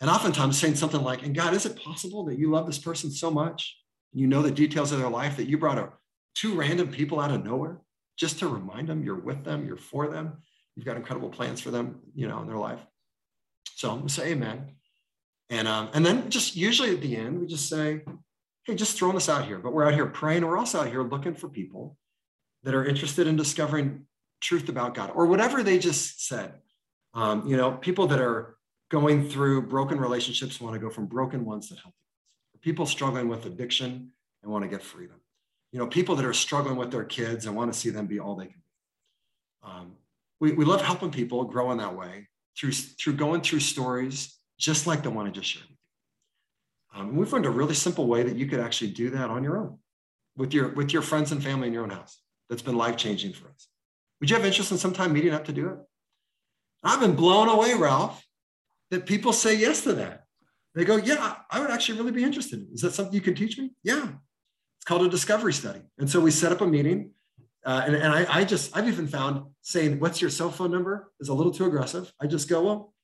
And 0.00 0.10
oftentimes 0.10 0.58
saying 0.58 0.76
something 0.76 1.02
like, 1.02 1.22
and 1.24 1.34
God, 1.34 1.54
is 1.54 1.66
it 1.66 1.82
possible 1.82 2.24
that 2.24 2.38
you 2.38 2.50
love 2.50 2.66
this 2.66 2.78
person 2.78 3.10
so 3.10 3.30
much? 3.30 3.76
You 4.12 4.26
know 4.26 4.42
the 4.42 4.50
details 4.50 4.92
of 4.92 4.98
their 4.98 5.10
life 5.10 5.36
that 5.36 5.48
you 5.48 5.58
brought 5.58 5.78
a, 5.78 5.90
two 6.34 6.54
random 6.54 6.88
people 6.88 7.20
out 7.20 7.30
of 7.30 7.44
nowhere 7.44 7.80
just 8.18 8.38
to 8.38 8.48
remind 8.48 8.88
them 8.88 9.02
you're 9.02 9.20
with 9.20 9.44
them, 9.44 9.66
you're 9.66 9.76
for 9.76 10.08
them, 10.08 10.42
you've 10.74 10.86
got 10.86 10.96
incredible 10.96 11.28
plans 11.28 11.60
for 11.60 11.70
them, 11.70 12.00
you 12.14 12.28
know, 12.28 12.40
in 12.40 12.46
their 12.46 12.56
life. 12.56 12.80
So 13.76 13.90
I'm 13.90 13.98
gonna 13.98 14.08
say 14.08 14.32
amen. 14.32 14.72
And, 15.48 15.66
um, 15.66 15.90
and 15.94 16.04
then 16.04 16.30
just 16.30 16.56
usually 16.56 16.94
at 16.94 17.00
the 17.00 17.16
end, 17.16 17.40
we 17.40 17.46
just 17.46 17.68
say, 17.68 18.02
hey, 18.70 18.76
just 18.76 18.96
throwing 18.96 19.14
this 19.14 19.28
out 19.28 19.46
here, 19.46 19.58
but 19.58 19.72
we're 19.72 19.84
out 19.84 19.94
here 19.94 20.06
praying. 20.06 20.46
We're 20.46 20.58
also 20.58 20.80
out 20.80 20.88
here 20.88 21.02
looking 21.02 21.34
for 21.34 21.48
people 21.48 21.96
that 22.62 22.74
are 22.74 22.84
interested 22.84 23.26
in 23.26 23.36
discovering 23.36 24.06
truth 24.40 24.68
about 24.68 24.94
God 24.94 25.10
or 25.14 25.26
whatever 25.26 25.62
they 25.62 25.78
just 25.78 26.26
said. 26.26 26.54
Um, 27.14 27.46
you 27.46 27.56
know, 27.56 27.72
people 27.72 28.06
that 28.08 28.20
are 28.20 28.56
going 28.90 29.28
through 29.28 29.62
broken 29.62 29.98
relationships 29.98 30.60
want 30.60 30.74
to 30.74 30.80
go 30.80 30.88
from 30.88 31.06
broken 31.06 31.44
ones 31.44 31.68
to 31.68 31.74
healthy 31.74 31.86
ones. 31.86 32.62
People 32.62 32.86
struggling 32.86 33.28
with 33.28 33.46
addiction 33.46 34.12
and 34.42 34.52
want 34.52 34.62
to 34.62 34.68
get 34.68 34.82
freedom. 34.82 35.16
You 35.72 35.78
know, 35.78 35.86
people 35.86 36.14
that 36.16 36.24
are 36.24 36.32
struggling 36.32 36.76
with 36.76 36.90
their 36.90 37.04
kids 37.04 37.46
and 37.46 37.56
want 37.56 37.72
to 37.72 37.78
see 37.78 37.90
them 37.90 38.06
be 38.06 38.20
all 38.20 38.34
they 38.34 38.46
can 38.46 38.54
be. 38.54 39.68
Um, 39.68 39.92
we, 40.40 40.52
we 40.52 40.64
love 40.64 40.82
helping 40.82 41.10
people 41.10 41.44
grow 41.44 41.70
in 41.72 41.78
that 41.78 41.96
way 41.96 42.28
through, 42.56 42.72
through 42.72 43.14
going 43.14 43.40
through 43.40 43.60
stories 43.60 44.36
just 44.58 44.86
like 44.86 45.02
the 45.02 45.10
one 45.10 45.26
I 45.26 45.30
just 45.30 45.48
shared. 45.48 45.66
Um, 46.94 47.10
and 47.10 47.18
we 47.18 47.26
found 47.26 47.46
a 47.46 47.50
really 47.50 47.74
simple 47.74 48.06
way 48.06 48.22
that 48.22 48.36
you 48.36 48.46
could 48.46 48.60
actually 48.60 48.90
do 48.90 49.10
that 49.10 49.30
on 49.30 49.44
your 49.44 49.56
own 49.56 49.78
with 50.36 50.52
your, 50.52 50.68
with 50.70 50.92
your 50.92 51.02
friends 51.02 51.32
and 51.32 51.42
family 51.42 51.68
in 51.68 51.74
your 51.74 51.84
own 51.84 51.90
house. 51.90 52.20
That's 52.48 52.62
been 52.62 52.76
life 52.76 52.96
changing 52.96 53.32
for 53.32 53.48
us. 53.48 53.68
Would 54.20 54.30
you 54.30 54.36
have 54.36 54.44
interest 54.44 54.72
in 54.72 54.78
sometime 54.78 55.12
meeting 55.12 55.32
up 55.32 55.44
to 55.46 55.52
do 55.52 55.68
it? 55.68 55.78
I've 56.82 57.00
been 57.00 57.14
blown 57.14 57.48
away, 57.48 57.74
Ralph, 57.74 58.24
that 58.90 59.06
people 59.06 59.32
say 59.32 59.54
yes 59.54 59.82
to 59.84 59.92
that. 59.94 60.24
They 60.74 60.84
go, 60.84 60.96
Yeah, 60.96 61.36
I 61.50 61.60
would 61.60 61.70
actually 61.70 61.98
really 61.98 62.12
be 62.12 62.24
interested. 62.24 62.66
Is 62.72 62.82
that 62.82 62.92
something 62.92 63.14
you 63.14 63.20
can 63.20 63.34
teach 63.34 63.58
me? 63.58 63.70
Yeah. 63.82 64.08
It's 64.78 64.84
called 64.84 65.02
a 65.02 65.08
discovery 65.08 65.52
study. 65.52 65.80
And 65.98 66.08
so 66.08 66.20
we 66.20 66.30
set 66.30 66.52
up 66.52 66.60
a 66.60 66.66
meeting. 66.66 67.10
Uh, 67.64 67.82
and 67.86 67.94
and 67.94 68.12
I, 68.12 68.38
I 68.38 68.44
just, 68.44 68.74
I've 68.74 68.88
even 68.88 69.06
found 69.06 69.44
saying, 69.62 70.00
What's 70.00 70.20
your 70.20 70.30
cell 70.30 70.50
phone 70.50 70.70
number 70.70 71.12
is 71.20 71.28
a 71.28 71.34
little 71.34 71.52
too 71.52 71.66
aggressive. 71.66 72.12
I 72.20 72.26
just 72.26 72.48
go, 72.48 72.62
Well, 72.62 72.94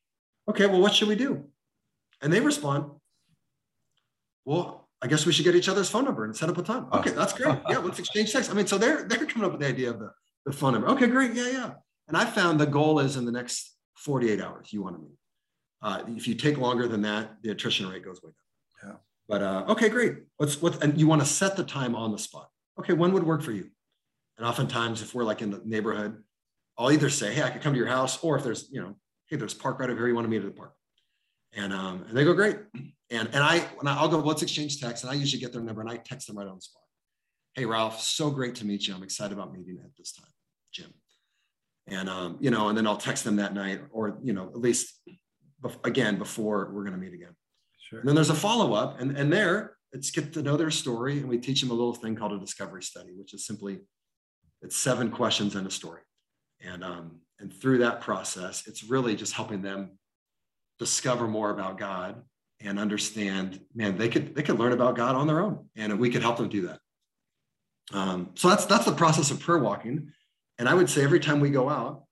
okay, 0.48 0.66
well, 0.66 0.80
what 0.80 0.94
should 0.94 1.08
we 1.08 1.16
do? 1.16 1.44
And 2.22 2.32
they 2.32 2.40
respond, 2.40 2.90
Well, 4.46 4.88
I 5.02 5.08
guess 5.08 5.26
we 5.26 5.32
should 5.32 5.44
get 5.44 5.54
each 5.54 5.68
other's 5.68 5.90
phone 5.90 6.04
number 6.04 6.24
and 6.24 6.34
set 6.34 6.48
up 6.48 6.56
a 6.56 6.62
time. 6.62 6.86
Okay, 6.92 7.10
that's 7.10 7.34
great. 7.34 7.58
Yeah, 7.68 7.78
let's 7.78 7.98
exchange 7.98 8.32
text. 8.32 8.50
I 8.50 8.54
mean, 8.54 8.66
so 8.66 8.78
they're 8.78 9.04
they're 9.04 9.26
coming 9.26 9.44
up 9.44 9.52
with 9.52 9.60
the 9.60 9.66
idea 9.66 9.90
of 9.90 9.98
the, 9.98 10.10
the 10.46 10.52
phone 10.52 10.72
number. 10.72 10.88
Okay, 10.88 11.08
great. 11.08 11.34
Yeah, 11.34 11.50
yeah. 11.50 11.70
And 12.08 12.16
I 12.16 12.24
found 12.24 12.58
the 12.58 12.66
goal 12.66 13.00
is 13.00 13.16
in 13.16 13.26
the 13.26 13.32
next 13.32 13.76
48 13.96 14.40
hours, 14.40 14.72
you 14.72 14.82
want 14.82 14.96
to 14.96 15.02
meet. 15.02 15.18
Uh, 15.82 16.02
if 16.16 16.26
you 16.28 16.34
take 16.34 16.56
longer 16.56 16.88
than 16.88 17.02
that, 17.02 17.36
the 17.42 17.50
attrition 17.50 17.88
rate 17.88 18.04
goes 18.04 18.22
way 18.22 18.30
down. 18.82 18.92
Yeah. 18.92 18.96
But 19.28 19.42
uh, 19.42 19.64
okay, 19.72 19.88
great. 19.88 20.14
What's 20.36 20.62
what? 20.62 20.82
And 20.82 20.98
you 20.98 21.08
want 21.08 21.20
to 21.22 21.26
set 21.26 21.56
the 21.56 21.64
time 21.64 21.94
on 21.96 22.12
the 22.12 22.18
spot. 22.18 22.48
Okay, 22.78 22.92
when 22.92 23.12
would 23.12 23.24
work 23.24 23.42
for 23.42 23.52
you? 23.52 23.68
And 24.38 24.46
oftentimes, 24.46 25.02
if 25.02 25.14
we're 25.14 25.24
like 25.24 25.42
in 25.42 25.50
the 25.50 25.60
neighborhood, 25.64 26.22
I'll 26.78 26.92
either 26.92 27.10
say, 27.10 27.34
"Hey, 27.34 27.42
I 27.42 27.50
could 27.50 27.62
come 27.62 27.72
to 27.72 27.78
your 27.78 27.88
house," 27.88 28.22
or 28.22 28.36
if 28.36 28.44
there's, 28.44 28.68
you 28.70 28.80
know, 28.80 28.94
"Hey, 29.26 29.36
there's 29.36 29.54
park 29.54 29.80
right 29.80 29.90
over 29.90 29.98
here. 29.98 30.08
You 30.08 30.14
want 30.14 30.26
to 30.26 30.30
meet 30.30 30.42
at 30.42 30.44
the 30.44 30.50
park?" 30.50 30.75
And 31.54 31.72
um, 31.72 32.04
and 32.08 32.16
they 32.16 32.24
go, 32.24 32.34
"Great." 32.34 32.58
And 33.10 33.28
and 33.32 33.36
I 33.36 33.60
when 33.76 33.86
I, 33.86 33.98
I'll 33.98 34.08
go, 34.08 34.18
"Let's 34.18 34.42
exchange 34.42 34.80
text," 34.80 35.04
and 35.04 35.10
I 35.10 35.14
usually 35.14 35.40
get 35.40 35.52
their 35.52 35.62
number 35.62 35.80
and 35.80 35.90
I 35.90 35.96
text 35.96 36.26
them 36.26 36.38
right 36.38 36.46
on 36.46 36.56
the 36.56 36.60
spot. 36.60 36.82
Hey, 37.54 37.64
Ralph, 37.64 38.00
so 38.00 38.30
great 38.30 38.54
to 38.56 38.66
meet 38.66 38.86
you. 38.86 38.94
I'm 38.94 39.02
excited 39.02 39.32
about 39.32 39.52
meeting 39.52 39.78
at 39.82 39.96
this 39.96 40.12
time, 40.12 40.28
Jim. 40.72 40.92
And 41.88 42.08
um, 42.08 42.36
you 42.40 42.50
know, 42.50 42.68
and 42.68 42.76
then 42.76 42.86
I'll 42.86 42.96
text 42.96 43.24
them 43.24 43.36
that 43.36 43.54
night, 43.54 43.80
or 43.90 44.18
you 44.22 44.32
know, 44.32 44.48
at 44.48 44.60
least 44.60 45.00
again 45.84 46.18
before 46.18 46.70
we're 46.72 46.84
going 46.84 46.94
to 46.94 47.00
meet 47.00 47.14
again. 47.14 47.34
Sure. 47.78 48.00
And 48.00 48.08
then 48.08 48.14
there's 48.14 48.30
a 48.30 48.34
follow 48.34 48.74
up, 48.74 49.00
and, 49.00 49.16
and 49.16 49.32
there 49.32 49.76
it's 49.92 50.10
get 50.10 50.32
to 50.34 50.42
know 50.42 50.56
their 50.56 50.70
story, 50.70 51.18
and 51.18 51.28
we 51.28 51.38
teach 51.38 51.60
them 51.60 51.70
a 51.70 51.74
little 51.74 51.94
thing 51.94 52.16
called 52.16 52.32
a 52.32 52.38
discovery 52.38 52.82
study, 52.82 53.12
which 53.16 53.32
is 53.32 53.46
simply 53.46 53.78
it's 54.62 54.76
seven 54.76 55.10
questions 55.10 55.54
and 55.54 55.66
a 55.66 55.70
story, 55.70 56.02
and 56.60 56.82
um, 56.84 57.20
and 57.38 57.52
through 57.52 57.78
that 57.78 58.00
process, 58.00 58.66
it's 58.66 58.82
really 58.82 59.14
just 59.14 59.32
helping 59.32 59.62
them 59.62 59.98
discover 60.78 61.26
more 61.26 61.50
about 61.50 61.78
God 61.78 62.22
and 62.60 62.78
understand. 62.78 63.60
Man, 63.74 63.98
they 63.98 64.08
could 64.08 64.34
they 64.34 64.42
could 64.42 64.58
learn 64.58 64.72
about 64.72 64.96
God 64.96 65.14
on 65.14 65.26
their 65.26 65.40
own, 65.40 65.66
and 65.76 65.98
we 65.98 66.10
could 66.10 66.22
help 66.22 66.36
them 66.36 66.48
do 66.48 66.68
that. 66.68 66.80
Um, 67.92 68.30
so 68.34 68.48
that's 68.48 68.66
that's 68.66 68.84
the 68.84 68.92
process 68.92 69.30
of 69.30 69.40
prayer 69.40 69.58
walking, 69.58 70.12
and 70.58 70.68
I 70.68 70.74
would 70.74 70.90
say 70.90 71.02
every 71.02 71.20
time 71.20 71.40
we 71.40 71.50
go 71.50 71.68
out, 71.68 72.04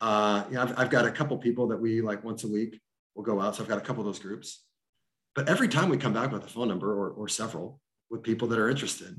uh, 0.00 0.44
you 0.48 0.54
know, 0.54 0.62
I've, 0.62 0.78
I've 0.78 0.90
got 0.90 1.04
a 1.04 1.10
couple 1.10 1.36
people 1.38 1.68
that 1.68 1.76
we 1.76 2.00
like 2.00 2.24
once 2.24 2.44
a 2.44 2.48
week 2.48 2.80
we'll 3.18 3.24
go 3.24 3.40
out. 3.40 3.56
So 3.56 3.62
I've 3.62 3.68
got 3.68 3.78
a 3.78 3.82
couple 3.82 4.00
of 4.00 4.06
those 4.06 4.20
groups. 4.20 4.64
But 5.34 5.48
every 5.48 5.68
time 5.68 5.88
we 5.88 5.98
come 5.98 6.12
back 6.12 6.32
with 6.32 6.44
a 6.44 6.48
phone 6.48 6.68
number 6.68 6.92
or, 6.92 7.10
or 7.10 7.28
several 7.28 7.80
with 8.10 8.22
people 8.22 8.48
that 8.48 8.58
are 8.58 8.70
interested, 8.70 9.14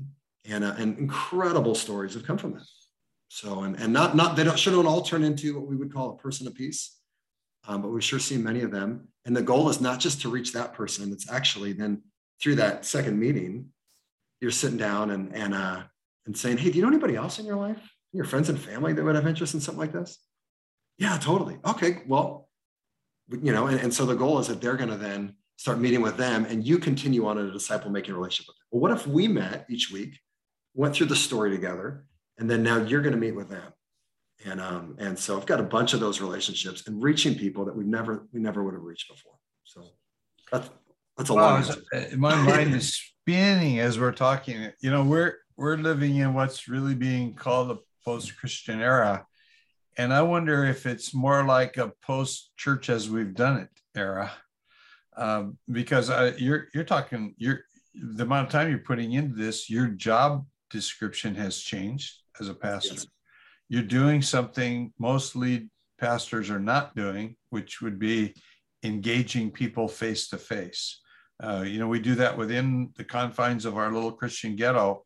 and, 0.48 0.64
uh, 0.64 0.74
and 0.78 0.98
incredible 0.98 1.74
stories 1.74 2.14
have 2.14 2.24
come 2.24 2.38
from 2.38 2.54
that. 2.54 2.66
So, 3.28 3.60
and, 3.60 3.78
and 3.78 3.92
not, 3.92 4.16
not, 4.16 4.36
they 4.36 4.42
don't, 4.42 4.58
shouldn't 4.58 4.86
all 4.86 5.02
turn 5.02 5.22
into 5.22 5.54
what 5.54 5.68
we 5.68 5.76
would 5.76 5.92
call 5.92 6.10
a 6.10 6.16
person 6.16 6.46
of 6.46 6.54
peace, 6.54 6.98
um, 7.66 7.82
but 7.82 7.88
we've 7.88 8.04
sure 8.04 8.18
seen 8.18 8.42
many 8.42 8.62
of 8.62 8.70
them. 8.70 9.08
And 9.24 9.36
the 9.36 9.42
goal 9.42 9.68
is 9.68 9.80
not 9.80 10.00
just 10.00 10.20
to 10.22 10.28
reach 10.28 10.52
that 10.52 10.72
person, 10.72 11.12
it's 11.12 11.30
actually 11.30 11.72
then 11.72 12.02
through 12.42 12.56
that 12.56 12.86
second 12.86 13.18
meeting, 13.18 13.66
you're 14.40 14.50
sitting 14.50 14.78
down 14.78 15.10
and, 15.10 15.34
and, 15.34 15.54
uh, 15.54 15.82
and 16.26 16.36
saying, 16.36 16.58
Hey, 16.58 16.70
do 16.70 16.76
you 16.76 16.82
know 16.82 16.88
anybody 16.88 17.16
else 17.16 17.38
in 17.38 17.44
your 17.44 17.56
life, 17.56 17.78
your 18.12 18.24
friends 18.24 18.48
and 18.48 18.58
family 18.58 18.92
that 18.92 19.04
would 19.04 19.14
have 19.14 19.26
interest 19.26 19.54
in 19.54 19.60
something 19.60 19.80
like 19.80 19.92
this? 19.92 20.18
Yeah, 20.98 21.18
totally. 21.18 21.58
Okay. 21.64 22.02
Well, 22.06 22.48
you 23.30 23.52
know, 23.52 23.66
and, 23.66 23.78
and 23.80 23.94
so 23.94 24.06
the 24.06 24.14
goal 24.14 24.38
is 24.38 24.48
that 24.48 24.60
they're 24.60 24.76
going 24.76 24.90
to 24.90 24.96
then 24.96 25.34
start 25.56 25.78
meeting 25.78 26.00
with 26.00 26.16
them 26.16 26.46
and 26.46 26.66
you 26.66 26.78
continue 26.78 27.26
on 27.26 27.38
in 27.38 27.46
a 27.46 27.52
disciple 27.52 27.90
making 27.90 28.14
relationship 28.14 28.48
with 28.48 28.56
them. 28.56 28.66
Well, 28.70 28.80
what 28.80 28.98
if 28.98 29.06
we 29.06 29.28
met 29.28 29.66
each 29.68 29.90
week, 29.92 30.18
went 30.74 30.94
through 30.94 31.06
the 31.06 31.16
story 31.16 31.50
together, 31.50 32.06
and 32.38 32.48
then 32.48 32.62
now 32.62 32.78
you're 32.78 33.02
going 33.02 33.14
to 33.14 33.20
meet 33.20 33.34
with 33.34 33.50
them 33.50 33.72
And 34.46 34.60
um, 34.60 34.96
and 34.98 35.18
so 35.18 35.36
I've 35.36 35.46
got 35.46 35.60
a 35.60 35.64
bunch 35.64 35.92
of 35.92 36.00
those 36.00 36.20
relationships 36.20 36.86
and 36.86 37.02
reaching 37.02 37.34
people 37.34 37.64
that 37.66 37.76
we 37.76 37.84
never 37.84 38.26
we 38.32 38.40
never 38.40 38.64
would 38.64 38.74
have 38.74 38.82
reached 38.82 39.08
before. 39.08 39.34
So 39.64 39.88
that's 40.50 40.70
that's 41.16 41.30
a 41.30 41.34
wow, 41.34 41.60
lot. 41.60 41.78
Uh, 41.94 42.16
my 42.16 42.34
mind 42.42 42.74
is 42.74 42.94
spinning 42.96 43.80
as 43.80 43.98
we're 43.98 44.12
talking. 44.12 44.70
You 44.80 44.90
know, 44.90 45.04
we're 45.04 45.34
we're 45.56 45.76
living 45.76 46.16
in 46.16 46.32
what's 46.32 46.68
really 46.68 46.94
being 46.94 47.34
called 47.34 47.70
a 47.70 47.78
post-Christian 48.02 48.80
era. 48.80 49.26
And 49.98 50.14
I 50.14 50.22
wonder 50.22 50.64
if 50.64 50.86
it's 50.86 51.12
more 51.12 51.44
like 51.44 51.76
a 51.76 51.92
post-church 52.02 52.88
as 52.88 53.10
we've 53.10 53.34
done 53.34 53.58
it 53.58 53.68
era. 53.94 54.32
Um, 55.16 55.58
because 55.70 56.08
uh, 56.08 56.32
you're 56.38 56.68
you're 56.72 56.84
talking 56.84 57.34
you're 57.36 57.60
the 57.94 58.22
amount 58.22 58.46
of 58.46 58.52
time 58.52 58.70
you're 58.70 58.78
putting 58.78 59.12
into 59.12 59.34
this, 59.34 59.68
your 59.68 59.88
job 59.88 60.46
description 60.70 61.34
has 61.34 61.58
changed 61.58 62.20
as 62.40 62.48
a 62.48 62.54
pastor. 62.54 62.94
Yes. 62.94 63.06
You're 63.70 63.82
doing 63.84 64.20
something 64.20 64.92
most 64.98 65.36
lead 65.36 65.70
pastors 65.98 66.50
are 66.50 66.60
not 66.60 66.94
doing, 66.96 67.36
which 67.50 67.80
would 67.80 67.98
be 67.98 68.34
engaging 68.82 69.52
people 69.52 69.86
face 69.86 70.28
to 70.28 70.38
face. 70.38 71.00
Uh, 71.42 71.62
you 71.64 71.78
know, 71.78 71.86
we 71.86 72.00
do 72.00 72.16
that 72.16 72.36
within 72.36 72.90
the 72.96 73.04
confines 73.04 73.64
of 73.64 73.76
our 73.76 73.92
little 73.92 74.12
Christian 74.12 74.56
ghetto, 74.56 75.04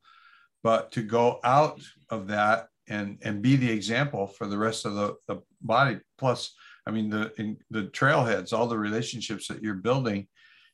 but 0.62 0.90
to 0.92 1.02
go 1.02 1.40
out 1.44 1.80
of 2.08 2.26
that 2.28 2.68
and 2.88 3.18
and 3.22 3.42
be 3.42 3.56
the 3.56 3.70
example 3.70 4.26
for 4.26 4.46
the 4.46 4.58
rest 4.58 4.86
of 4.86 4.94
the, 4.94 5.14
the 5.28 5.42
body. 5.60 5.98
Plus, 6.18 6.54
I 6.86 6.90
mean, 6.90 7.10
the 7.10 7.32
in, 7.38 7.58
the 7.70 7.84
trailheads, 7.84 8.52
all 8.52 8.66
the 8.66 8.78
relationships 8.78 9.46
that 9.48 9.62
you're 9.62 9.74
building, 9.74 10.26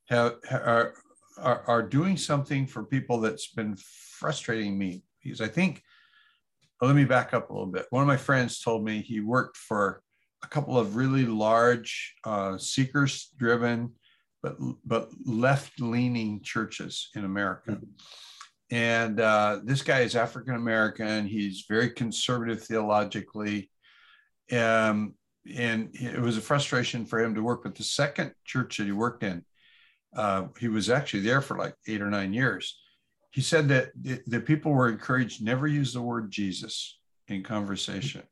have 0.08 0.36
are 0.50 0.94
are, 1.38 1.62
are 1.66 1.82
doing 1.82 2.16
something 2.16 2.66
for 2.66 2.84
people 2.84 3.20
that's 3.20 3.48
been 3.48 3.76
frustrating 3.76 4.78
me 4.78 5.02
because 5.22 5.40
I 5.40 5.48
think, 5.48 5.82
let 6.80 6.96
me 6.96 7.04
back 7.04 7.34
up 7.34 7.50
a 7.50 7.52
little 7.52 7.66
bit. 7.66 7.86
One 7.90 8.02
of 8.02 8.08
my 8.08 8.16
friends 8.16 8.60
told 8.60 8.84
me 8.84 9.00
he 9.00 9.20
worked 9.20 9.56
for 9.56 10.02
a 10.42 10.48
couple 10.48 10.78
of 10.78 10.96
really 10.96 11.26
large 11.26 12.14
uh, 12.24 12.56
seekers 12.56 13.28
driven, 13.36 13.92
but, 14.42 14.56
but 14.84 15.10
left 15.26 15.80
leaning 15.80 16.42
churches 16.42 17.10
in 17.14 17.24
America. 17.24 17.72
Mm-hmm. 17.72 17.84
And 18.72 19.20
uh, 19.20 19.60
this 19.64 19.82
guy 19.82 20.00
is 20.00 20.14
African 20.14 20.54
American. 20.54 21.26
He's 21.26 21.64
very 21.68 21.90
conservative 21.90 22.62
theologically. 22.62 23.70
Um, 24.52 25.14
and 25.52 25.90
it 25.94 26.20
was 26.20 26.36
a 26.36 26.42
frustration 26.42 27.04
for 27.04 27.18
him 27.20 27.34
to 27.34 27.42
work. 27.42 27.64
with 27.64 27.74
the 27.74 27.82
second 27.82 28.32
church 28.44 28.76
that 28.78 28.84
he 28.84 28.92
worked 28.92 29.24
in, 29.24 29.44
uh, 30.16 30.46
he 30.58 30.68
was 30.68 30.88
actually 30.88 31.20
there 31.20 31.40
for 31.40 31.58
like 31.58 31.74
eight 31.88 32.00
or 32.00 32.10
nine 32.10 32.32
years. 32.32 32.80
He 33.30 33.40
said 33.40 33.68
that 33.68 33.90
the 34.26 34.40
people 34.40 34.72
were 34.72 34.88
encouraged 34.88 35.42
never 35.42 35.66
use 35.66 35.92
the 35.92 36.02
word 36.02 36.30
Jesus 36.30 36.98
in 37.28 37.42
conversation. 37.42 38.22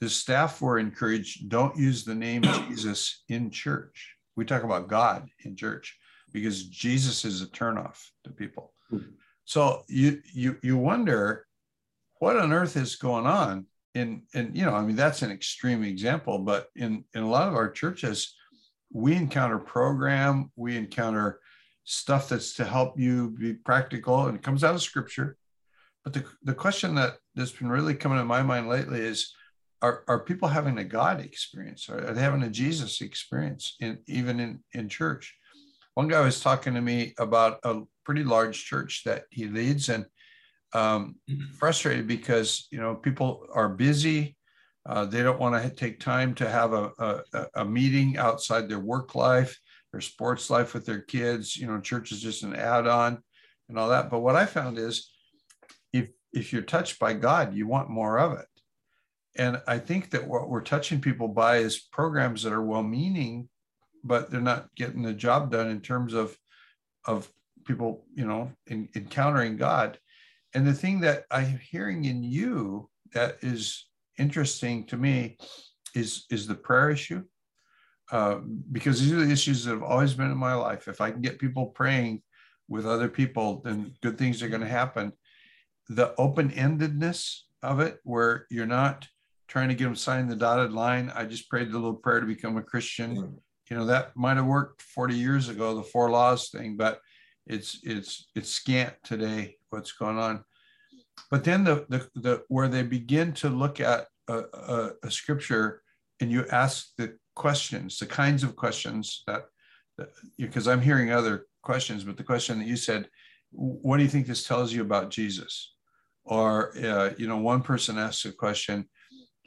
The 0.00 0.08
staff 0.08 0.60
were 0.60 0.78
encouraged 0.78 1.48
don't 1.48 1.76
use 1.76 2.04
the 2.04 2.14
name 2.14 2.42
Jesus 2.42 3.24
in 3.28 3.50
church. 3.50 4.14
We 4.36 4.44
talk 4.44 4.62
about 4.62 4.88
God 4.88 5.28
in 5.44 5.56
church 5.56 5.96
because 6.32 6.68
Jesus 6.68 7.24
is 7.24 7.42
a 7.42 7.46
turnoff 7.46 7.98
to 8.24 8.30
people. 8.30 8.74
So 9.44 9.84
you 9.88 10.20
you 10.32 10.58
you 10.62 10.76
wonder 10.76 11.46
what 12.20 12.36
on 12.36 12.52
earth 12.52 12.76
is 12.76 12.96
going 12.96 13.26
on 13.26 13.66
in 13.94 14.22
and 14.34 14.56
you 14.56 14.64
know 14.64 14.74
I 14.74 14.82
mean 14.82 14.96
that's 14.96 15.22
an 15.22 15.30
extreme 15.30 15.82
example, 15.82 16.38
but 16.38 16.68
in 16.76 17.04
in 17.14 17.22
a 17.22 17.28
lot 17.28 17.48
of 17.48 17.54
our 17.54 17.70
churches 17.70 18.34
we 18.92 19.14
encounter 19.14 19.58
program, 19.58 20.50
we 20.56 20.76
encounter 20.76 21.40
stuff 21.90 22.28
that's 22.28 22.52
to 22.54 22.64
help 22.64 22.98
you 22.98 23.30
be 23.30 23.54
practical 23.54 24.26
and 24.26 24.36
it 24.36 24.42
comes 24.42 24.62
out 24.62 24.74
of 24.74 24.82
scripture. 24.82 25.36
But 26.04 26.12
the, 26.12 26.24
the 26.42 26.54
question 26.54 26.94
that 26.96 27.14
that's 27.34 27.52
been 27.52 27.70
really 27.70 27.94
coming 27.94 28.18
to 28.18 28.24
my 28.24 28.42
mind 28.42 28.68
lately 28.68 29.00
is 29.00 29.32
are, 29.80 30.04
are 30.06 30.24
people 30.24 30.48
having 30.48 30.76
a 30.78 30.84
God 30.84 31.20
experience? 31.20 31.88
Are, 31.88 32.12
they 32.12 32.20
having 32.20 32.42
a 32.42 32.50
Jesus 32.50 33.00
experience 33.00 33.76
in 33.80 33.98
even 34.06 34.38
in, 34.38 34.62
in 34.74 34.88
church? 34.88 35.34
One 35.94 36.08
guy 36.08 36.20
was 36.20 36.40
talking 36.40 36.74
to 36.74 36.80
me 36.80 37.14
about 37.18 37.60
a 37.64 37.82
pretty 38.04 38.22
large 38.22 38.64
church 38.64 39.02
that 39.04 39.24
he 39.30 39.46
leads 39.46 39.88
and 39.88 40.04
um, 40.74 41.16
mm-hmm. 41.28 41.52
frustrated 41.54 42.06
because 42.06 42.68
you 42.70 42.78
know 42.78 42.94
people 42.94 43.46
are 43.54 43.70
busy 43.70 44.36
uh, 44.88 45.04
they 45.04 45.22
don't 45.22 45.38
want 45.38 45.62
to 45.62 45.68
take 45.68 46.00
time 46.00 46.34
to 46.34 46.48
have 46.48 46.72
a, 46.72 46.90
a, 46.98 47.46
a, 47.56 47.64
meeting 47.64 48.16
outside 48.16 48.68
their 48.68 48.78
work 48.78 49.14
life, 49.14 49.58
their 49.92 50.00
sports 50.00 50.50
life 50.50 50.74
with 50.74 50.86
their 50.86 51.00
kids. 51.00 51.56
You 51.56 51.66
know, 51.66 51.80
church 51.80 52.12
is 52.12 52.20
just 52.20 52.42
an 52.42 52.54
add-on 52.54 53.22
and 53.68 53.78
all 53.78 53.88
that. 53.88 54.10
But 54.10 54.20
what 54.20 54.36
I 54.36 54.46
found 54.46 54.78
is, 54.78 55.10
if 55.92 56.10
if 56.32 56.52
you're 56.52 56.62
touched 56.62 56.98
by 56.98 57.14
God, 57.14 57.54
you 57.54 57.66
want 57.66 57.90
more 57.90 58.18
of 58.18 58.38
it. 58.38 58.46
And 59.36 59.62
I 59.66 59.78
think 59.78 60.10
that 60.10 60.26
what 60.26 60.48
we're 60.48 60.60
touching 60.62 61.00
people 61.00 61.28
by 61.28 61.58
is 61.58 61.78
programs 61.78 62.42
that 62.42 62.52
are 62.52 62.62
well-meaning, 62.62 63.48
but 64.02 64.30
they're 64.30 64.40
not 64.40 64.74
getting 64.74 65.02
the 65.02 65.14
job 65.14 65.50
done 65.50 65.68
in 65.68 65.80
terms 65.80 66.12
of 66.14 66.36
of 67.06 67.30
people, 67.64 68.04
you 68.14 68.26
know, 68.26 68.50
in, 68.66 68.88
encountering 68.94 69.56
God. 69.56 69.98
And 70.54 70.66
the 70.66 70.74
thing 70.74 71.00
that 71.00 71.24
I'm 71.30 71.58
hearing 71.58 72.04
in 72.04 72.22
you 72.22 72.88
that 73.12 73.38
is 73.42 73.86
interesting 74.18 74.84
to 74.86 74.96
me 74.96 75.38
is 75.94 76.26
is 76.30 76.46
the 76.46 76.54
prayer 76.54 76.90
issue 76.90 77.22
uh, 78.10 78.36
because 78.72 79.00
these 79.00 79.12
are 79.12 79.24
the 79.24 79.32
issues 79.32 79.64
that 79.64 79.72
have 79.72 79.82
always 79.82 80.14
been 80.14 80.30
in 80.30 80.38
my 80.38 80.54
life. 80.54 80.88
If 80.88 81.00
I 81.00 81.10
can 81.10 81.20
get 81.20 81.38
people 81.38 81.66
praying 81.66 82.22
with 82.68 82.86
other 82.86 83.08
people, 83.08 83.60
then 83.64 83.94
good 84.02 84.18
things 84.18 84.42
are 84.42 84.48
going 84.48 84.62
to 84.62 84.68
happen. 84.68 85.12
The 85.88 86.14
open 86.18 86.50
endedness 86.50 87.40
of 87.62 87.80
it, 87.80 87.98
where 88.04 88.46
you're 88.50 88.66
not 88.66 89.06
trying 89.48 89.68
to 89.68 89.74
get 89.74 89.84
them 89.84 89.96
sign 89.96 90.28
the 90.28 90.36
dotted 90.36 90.72
line. 90.72 91.10
I 91.14 91.24
just 91.24 91.48
prayed 91.48 91.70
the 91.70 91.78
little 91.78 91.94
prayer 91.94 92.20
to 92.20 92.26
become 92.26 92.56
a 92.56 92.62
Christian. 92.62 93.38
You 93.70 93.76
know 93.76 93.86
that 93.86 94.16
might 94.16 94.36
have 94.36 94.46
worked 94.46 94.82
40 94.82 95.14
years 95.14 95.48
ago, 95.48 95.74
the 95.74 95.82
four 95.82 96.10
laws 96.10 96.50
thing, 96.50 96.76
but 96.76 97.00
it's 97.46 97.80
it's 97.82 98.28
it's 98.34 98.50
scant 98.50 98.94
today. 99.04 99.56
What's 99.70 99.92
going 99.92 100.18
on? 100.18 100.44
But 101.30 101.44
then 101.44 101.64
the, 101.64 101.86
the, 101.88 102.08
the 102.14 102.42
where 102.48 102.68
they 102.68 102.82
begin 102.82 103.32
to 103.34 103.48
look 103.48 103.80
at 103.80 104.06
a, 104.28 104.38
a, 104.38 104.90
a, 105.02 105.10
scripture 105.10 105.82
and 106.20 106.30
you 106.30 106.46
ask 106.50 106.88
the 106.96 107.16
questions, 107.38 107.98
the 107.98 108.06
kinds 108.06 108.42
of 108.44 108.54
questions 108.54 109.22
that, 109.26 109.46
because 110.36 110.68
I'm 110.68 110.82
hearing 110.82 111.10
other 111.10 111.46
questions, 111.62 112.04
but 112.04 112.16
the 112.18 112.24
question 112.24 112.58
that 112.58 112.68
you 112.68 112.76
said, 112.76 113.08
what 113.50 113.96
do 113.96 114.02
you 114.02 114.08
think 114.10 114.26
this 114.26 114.46
tells 114.46 114.72
you 114.72 114.82
about 114.82 115.10
Jesus? 115.10 115.74
Or, 116.24 116.76
uh, 116.76 117.10
you 117.16 117.26
know, 117.26 117.38
one 117.38 117.62
person 117.62 117.96
asks 117.96 118.26
a 118.26 118.32
question, 118.32 118.88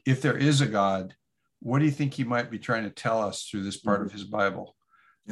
if 0.06 0.22
there 0.22 0.38
is 0.38 0.62
a 0.62 0.66
God, 0.66 1.14
what 1.60 1.80
do 1.80 1.86
you 1.86 1.92
think 1.92 2.16
he 2.16 2.24
might 2.24 2.50
be 2.50 2.58
trying 2.58 2.84
to 2.84 2.90
tell 2.90 3.22
us 3.22 3.46
through 3.46 3.64
this 3.64 3.78
part 3.78 4.02
of 4.02 4.12
his 4.12 4.24
Bible? 4.24 4.76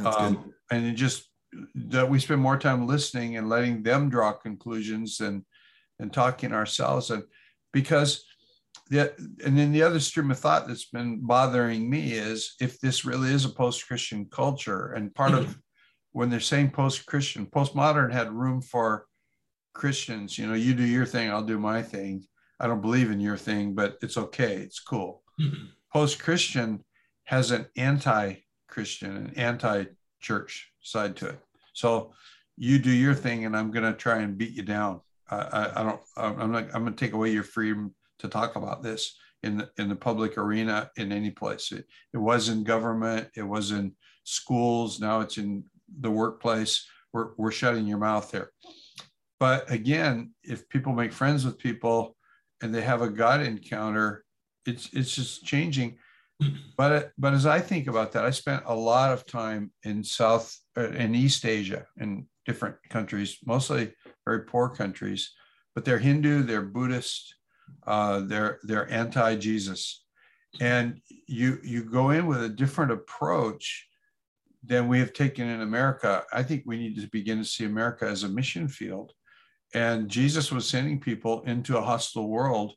Um, 0.06 0.54
and 0.72 0.86
it 0.86 0.94
just 0.94 1.28
that 1.74 2.08
we 2.08 2.20
spend 2.20 2.42
more 2.42 2.60
time 2.60 2.86
listening 2.86 3.38
and 3.38 3.50
letting 3.50 3.82
them 3.82 4.10
draw 4.10 4.34
conclusions 4.34 5.20
and 5.20 5.44
and 6.00 6.14
talking 6.14 6.54
ourselves 6.54 7.10
and 7.10 7.24
because 7.74 8.24
the, 8.90 9.14
and 9.46 9.58
then 9.58 9.72
the 9.72 9.84
other 9.84 10.00
stream 10.00 10.32
of 10.32 10.40
thought 10.40 10.68
that's 10.68 10.86
been 10.86 11.20
bothering 11.22 11.90
me 11.90 12.14
is 12.14 12.56
if 12.60 12.80
this 12.80 13.06
really 13.06 13.32
is 13.32 13.46
a 13.46 13.50
post-christian 13.50 14.26
culture 14.32 14.94
and 14.94 15.14
part 15.14 15.34
of 15.34 15.46
mm-hmm. 15.46 15.60
when 16.12 16.30
they're 16.30 16.40
saying 16.40 16.72
post-christian 16.72 17.46
postmodern 17.46 18.12
had 18.12 18.32
room 18.32 18.62
for 18.62 19.06
christians 19.74 20.38
you 20.38 20.48
know 20.48 20.56
you 20.56 20.74
do 20.74 20.84
your 20.84 21.06
thing 21.06 21.30
i'll 21.30 21.44
do 21.44 21.60
my 21.60 21.82
thing 21.82 22.24
i 22.60 22.68
don't 22.68 22.82
believe 22.82 23.12
in 23.12 23.20
your 23.20 23.38
thing 23.38 23.74
but 23.74 23.98
it's 24.02 24.18
okay 24.18 24.56
it's 24.56 24.80
cool 24.80 25.24
mm-hmm. 25.40 25.66
post-christian 25.94 26.84
has 27.26 27.52
an 27.52 27.66
anti-christian 27.78 29.16
an 29.16 29.34
anti-church 29.36 30.72
side 30.82 31.16
to 31.16 31.30
it 31.30 31.40
so 31.74 32.12
you 32.58 32.80
do 32.80 32.92
your 32.92 33.14
thing 33.14 33.46
and 33.46 33.56
i'm 33.56 33.72
going 33.72 33.86
to 33.86 33.94
try 33.94 34.20
and 34.20 34.38
beat 34.38 34.54
you 34.54 34.64
down 34.64 35.00
I, 35.32 35.72
I 35.76 35.84
don't. 35.84 36.02
I'm 36.18 36.52
not. 36.52 36.64
I'm 36.74 36.82
going 36.82 36.96
to 36.96 37.06
take 37.06 37.14
away 37.14 37.30
your 37.30 37.44
freedom 37.44 37.94
to 38.20 38.28
talk 38.28 38.56
about 38.56 38.84
this 38.84 39.16
in 39.44 39.58
the 39.58 39.70
in 39.78 39.90
the 39.90 39.96
public 39.96 40.38
arena 40.38 40.92
in 40.98 41.12
any 41.12 41.32
place. 41.32 41.72
It, 41.72 41.86
it 42.14 42.18
was 42.18 42.50
in 42.50 42.64
government. 42.64 43.30
It 43.36 43.44
was 43.44 43.72
in 43.72 43.96
schools. 44.24 45.00
Now 45.00 45.22
it's 45.22 45.38
in 45.38 45.64
the 46.00 46.12
workplace. 46.12 46.86
We're 47.14 47.30
we're 47.38 47.52
shutting 47.52 47.88
your 47.88 47.98
mouth 47.98 48.30
there. 48.32 48.52
But 49.40 49.72
again, 49.72 50.32
if 50.44 50.68
people 50.70 50.94
make 50.94 51.14
friends 51.14 51.46
with 51.46 51.58
people 51.58 52.18
and 52.62 52.76
they 52.76 52.82
have 52.82 53.02
a 53.02 53.10
God 53.10 53.42
encounter, 53.42 54.26
it's 54.66 54.90
it's 54.94 55.16
just 55.16 55.46
changing. 55.46 55.98
But 56.78 57.12
but 57.18 57.34
as 57.34 57.46
I 57.46 57.60
think 57.60 57.88
about 57.88 58.14
that, 58.14 58.24
I 58.24 58.32
spent 58.32 58.64
a 58.66 58.74
lot 58.74 59.12
of 59.12 59.26
time 59.26 59.72
in 59.84 60.02
South 60.02 60.58
uh, 60.78 60.92
in 60.92 61.14
East 61.14 61.46
Asia 61.46 61.86
in 61.98 62.28
different 62.46 62.78
countries, 62.90 63.38
mostly 63.46 63.94
very 64.26 64.46
poor 64.46 64.70
countries, 64.70 65.34
but 65.76 65.84
they're 65.84 66.00
Hindu, 66.00 66.44
they're 66.44 66.62
Buddhist, 66.62 67.36
uh, 67.86 68.22
they're 68.22 68.60
they're 68.64 68.92
anti-Jesus, 68.92 70.04
and 70.60 71.00
you 71.28 71.60
you 71.64 71.84
go 71.84 72.12
in 72.12 72.28
with 72.28 72.44
a 72.44 72.50
different 72.50 72.92
approach 72.92 73.88
than 74.64 74.88
we 74.88 75.00
have 75.00 75.14
taken 75.14 75.48
in 75.48 75.62
America. 75.62 76.24
I 76.34 76.44
think 76.44 76.64
we 76.66 76.78
need 76.78 77.00
to 77.00 77.08
begin 77.08 77.38
to 77.38 77.46
see 77.46 77.66
America 77.66 78.06
as 78.06 78.24
a 78.24 78.30
mission 78.30 78.68
field, 78.68 79.14
and 79.74 80.10
Jesus 80.10 80.52
was 80.52 80.68
sending 80.68 81.00
people 81.00 81.44
into 81.44 81.78
a 81.78 81.82
hostile 81.82 82.30
world, 82.30 82.74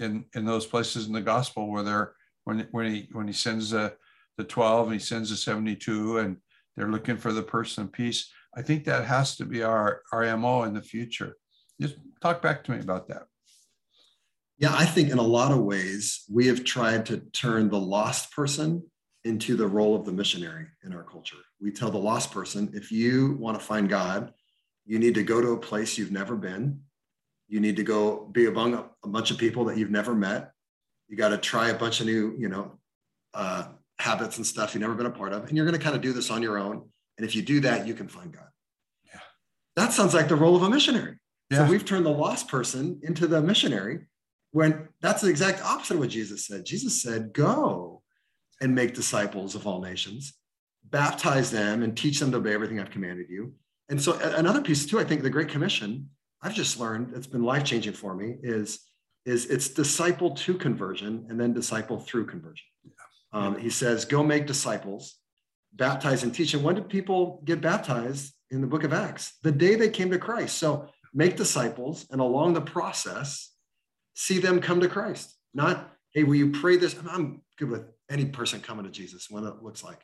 in 0.00 0.24
in 0.34 0.44
those 0.44 0.66
places 0.66 1.06
in 1.06 1.12
the 1.12 1.20
gospel 1.20 1.70
where 1.70 1.82
they're 1.82 2.14
when 2.44 2.66
when 2.70 2.92
he 2.92 3.08
when 3.12 3.26
he 3.26 3.32
sends 3.32 3.70
the 3.70 3.94
the 4.36 4.44
12 4.44 4.88
and 4.88 4.94
he 4.94 5.00
sends 5.00 5.30
the 5.30 5.36
72 5.36 6.18
and 6.18 6.36
they're 6.76 6.90
looking 6.90 7.16
for 7.16 7.32
the 7.32 7.42
person 7.42 7.84
of 7.84 7.92
peace. 7.92 8.30
I 8.54 8.60
think 8.60 8.84
that 8.84 9.06
has 9.06 9.36
to 9.36 9.44
be 9.44 9.62
our 9.62 10.02
our 10.12 10.36
MO 10.36 10.64
in 10.64 10.74
the 10.74 10.82
future. 10.82 11.36
Just 11.80 11.96
talk 12.20 12.42
back 12.42 12.64
to 12.64 12.72
me 12.72 12.80
about 12.80 13.08
that. 13.08 13.24
Yeah, 14.58 14.74
I 14.74 14.86
think 14.86 15.10
in 15.10 15.18
a 15.18 15.22
lot 15.22 15.52
of 15.52 15.58
ways 15.58 16.24
we 16.32 16.46
have 16.46 16.64
tried 16.64 17.06
to 17.06 17.18
turn 17.18 17.68
the 17.68 17.78
lost 17.78 18.32
person 18.32 18.82
into 19.24 19.56
the 19.56 19.66
role 19.66 19.94
of 19.94 20.06
the 20.06 20.12
missionary 20.12 20.66
in 20.84 20.94
our 20.94 21.02
culture. 21.02 21.36
We 21.60 21.72
tell 21.72 21.90
the 21.90 21.98
lost 21.98 22.32
person 22.32 22.70
if 22.72 22.90
you 22.90 23.36
want 23.38 23.58
to 23.58 23.64
find 23.64 23.88
God, 23.88 24.32
you 24.86 24.98
need 24.98 25.14
to 25.16 25.22
go 25.22 25.40
to 25.40 25.50
a 25.50 25.58
place 25.58 25.98
you've 25.98 26.12
never 26.12 26.36
been. 26.36 26.80
You 27.48 27.60
need 27.60 27.76
to 27.76 27.82
go 27.82 28.26
be 28.32 28.46
among 28.46 28.74
a, 28.74 28.84
a 29.04 29.08
bunch 29.08 29.30
of 29.30 29.38
people 29.38 29.64
that 29.66 29.76
you've 29.76 29.90
never 29.90 30.14
met. 30.14 30.52
You 31.08 31.16
got 31.16 31.28
to 31.30 31.38
try 31.38 31.68
a 31.68 31.78
bunch 31.78 32.00
of 32.00 32.06
new, 32.06 32.34
you 32.38 32.48
know, 32.48 32.78
uh, 33.34 33.64
habits 33.98 34.36
and 34.36 34.46
stuff 34.46 34.74
you've 34.74 34.82
never 34.82 34.94
been 34.94 35.06
a 35.06 35.10
part 35.10 35.32
of, 35.32 35.48
and 35.48 35.56
you're 35.56 35.66
going 35.66 35.78
to 35.78 35.84
kind 35.84 35.96
of 35.96 36.02
do 36.02 36.12
this 36.12 36.30
on 36.30 36.42
your 36.42 36.58
own. 36.58 36.88
And 37.18 37.26
if 37.26 37.34
you 37.34 37.42
do 37.42 37.60
that, 37.60 37.86
you 37.86 37.94
can 37.94 38.08
find 38.08 38.32
God. 38.32 38.48
Yeah. 39.06 39.20
That 39.76 39.92
sounds 39.92 40.14
like 40.14 40.28
the 40.28 40.36
role 40.36 40.56
of 40.56 40.62
a 40.62 40.70
missionary. 40.70 41.16
Yeah. 41.50 41.66
So 41.66 41.70
we've 41.70 41.84
turned 41.84 42.06
the 42.06 42.10
lost 42.10 42.48
person 42.48 43.00
into 43.02 43.26
the 43.26 43.40
missionary 43.40 44.06
when 44.56 44.88
that's 45.02 45.20
the 45.20 45.28
exact 45.28 45.62
opposite 45.62 45.94
of 45.94 46.00
what 46.00 46.08
Jesus 46.08 46.46
said. 46.46 46.64
Jesus 46.64 47.02
said, 47.02 47.34
Go 47.34 48.02
and 48.62 48.74
make 48.74 48.94
disciples 48.94 49.54
of 49.54 49.66
all 49.66 49.82
nations, 49.82 50.32
baptize 50.82 51.50
them 51.50 51.82
and 51.82 51.94
teach 51.94 52.18
them 52.18 52.30
to 52.30 52.38
obey 52.38 52.54
everything 52.54 52.80
I've 52.80 52.90
commanded 52.90 53.26
you. 53.28 53.52
And 53.90 54.00
so 54.00 54.14
another 54.14 54.62
piece 54.62 54.86
too, 54.86 54.98
I 54.98 55.04
think 55.04 55.22
the 55.22 55.28
Great 55.28 55.50
Commission, 55.50 56.08
I've 56.40 56.54
just 56.54 56.80
learned 56.80 57.12
it's 57.14 57.26
been 57.26 57.42
life-changing 57.42 57.92
for 57.92 58.14
me, 58.14 58.36
is, 58.42 58.80
is 59.26 59.44
it's 59.44 59.68
disciple 59.68 60.30
to 60.30 60.54
conversion 60.54 61.26
and 61.28 61.38
then 61.38 61.52
disciple 61.52 62.00
through 62.00 62.24
conversion. 62.24 62.64
Um, 63.34 63.58
he 63.58 63.68
says, 63.68 64.06
go 64.06 64.22
make 64.22 64.46
disciples, 64.46 65.16
baptize 65.74 66.22
and 66.22 66.34
teach. 66.34 66.54
And 66.54 66.64
when 66.64 66.76
did 66.76 66.88
people 66.88 67.42
get 67.44 67.60
baptized 67.60 68.32
in 68.50 68.62
the 68.62 68.66
book 68.66 68.84
of 68.84 68.94
Acts? 68.94 69.34
The 69.42 69.52
day 69.52 69.74
they 69.74 69.90
came 69.90 70.10
to 70.12 70.18
Christ. 70.18 70.56
So 70.56 70.88
make 71.12 71.36
disciples 71.36 72.06
and 72.10 72.22
along 72.22 72.54
the 72.54 72.62
process, 72.62 73.52
see 74.16 74.38
them 74.38 74.60
come 74.60 74.80
to 74.80 74.88
Christ. 74.88 75.36
Not, 75.54 75.88
hey, 76.12 76.24
will 76.24 76.34
you 76.34 76.50
pray 76.50 76.76
this? 76.76 76.96
I'm 77.08 77.42
good 77.58 77.70
with 77.70 77.84
any 78.10 78.24
person 78.24 78.60
coming 78.60 78.84
to 78.84 78.90
Jesus, 78.90 79.30
what 79.30 79.44
it 79.44 79.62
looks 79.62 79.84
like. 79.84 80.00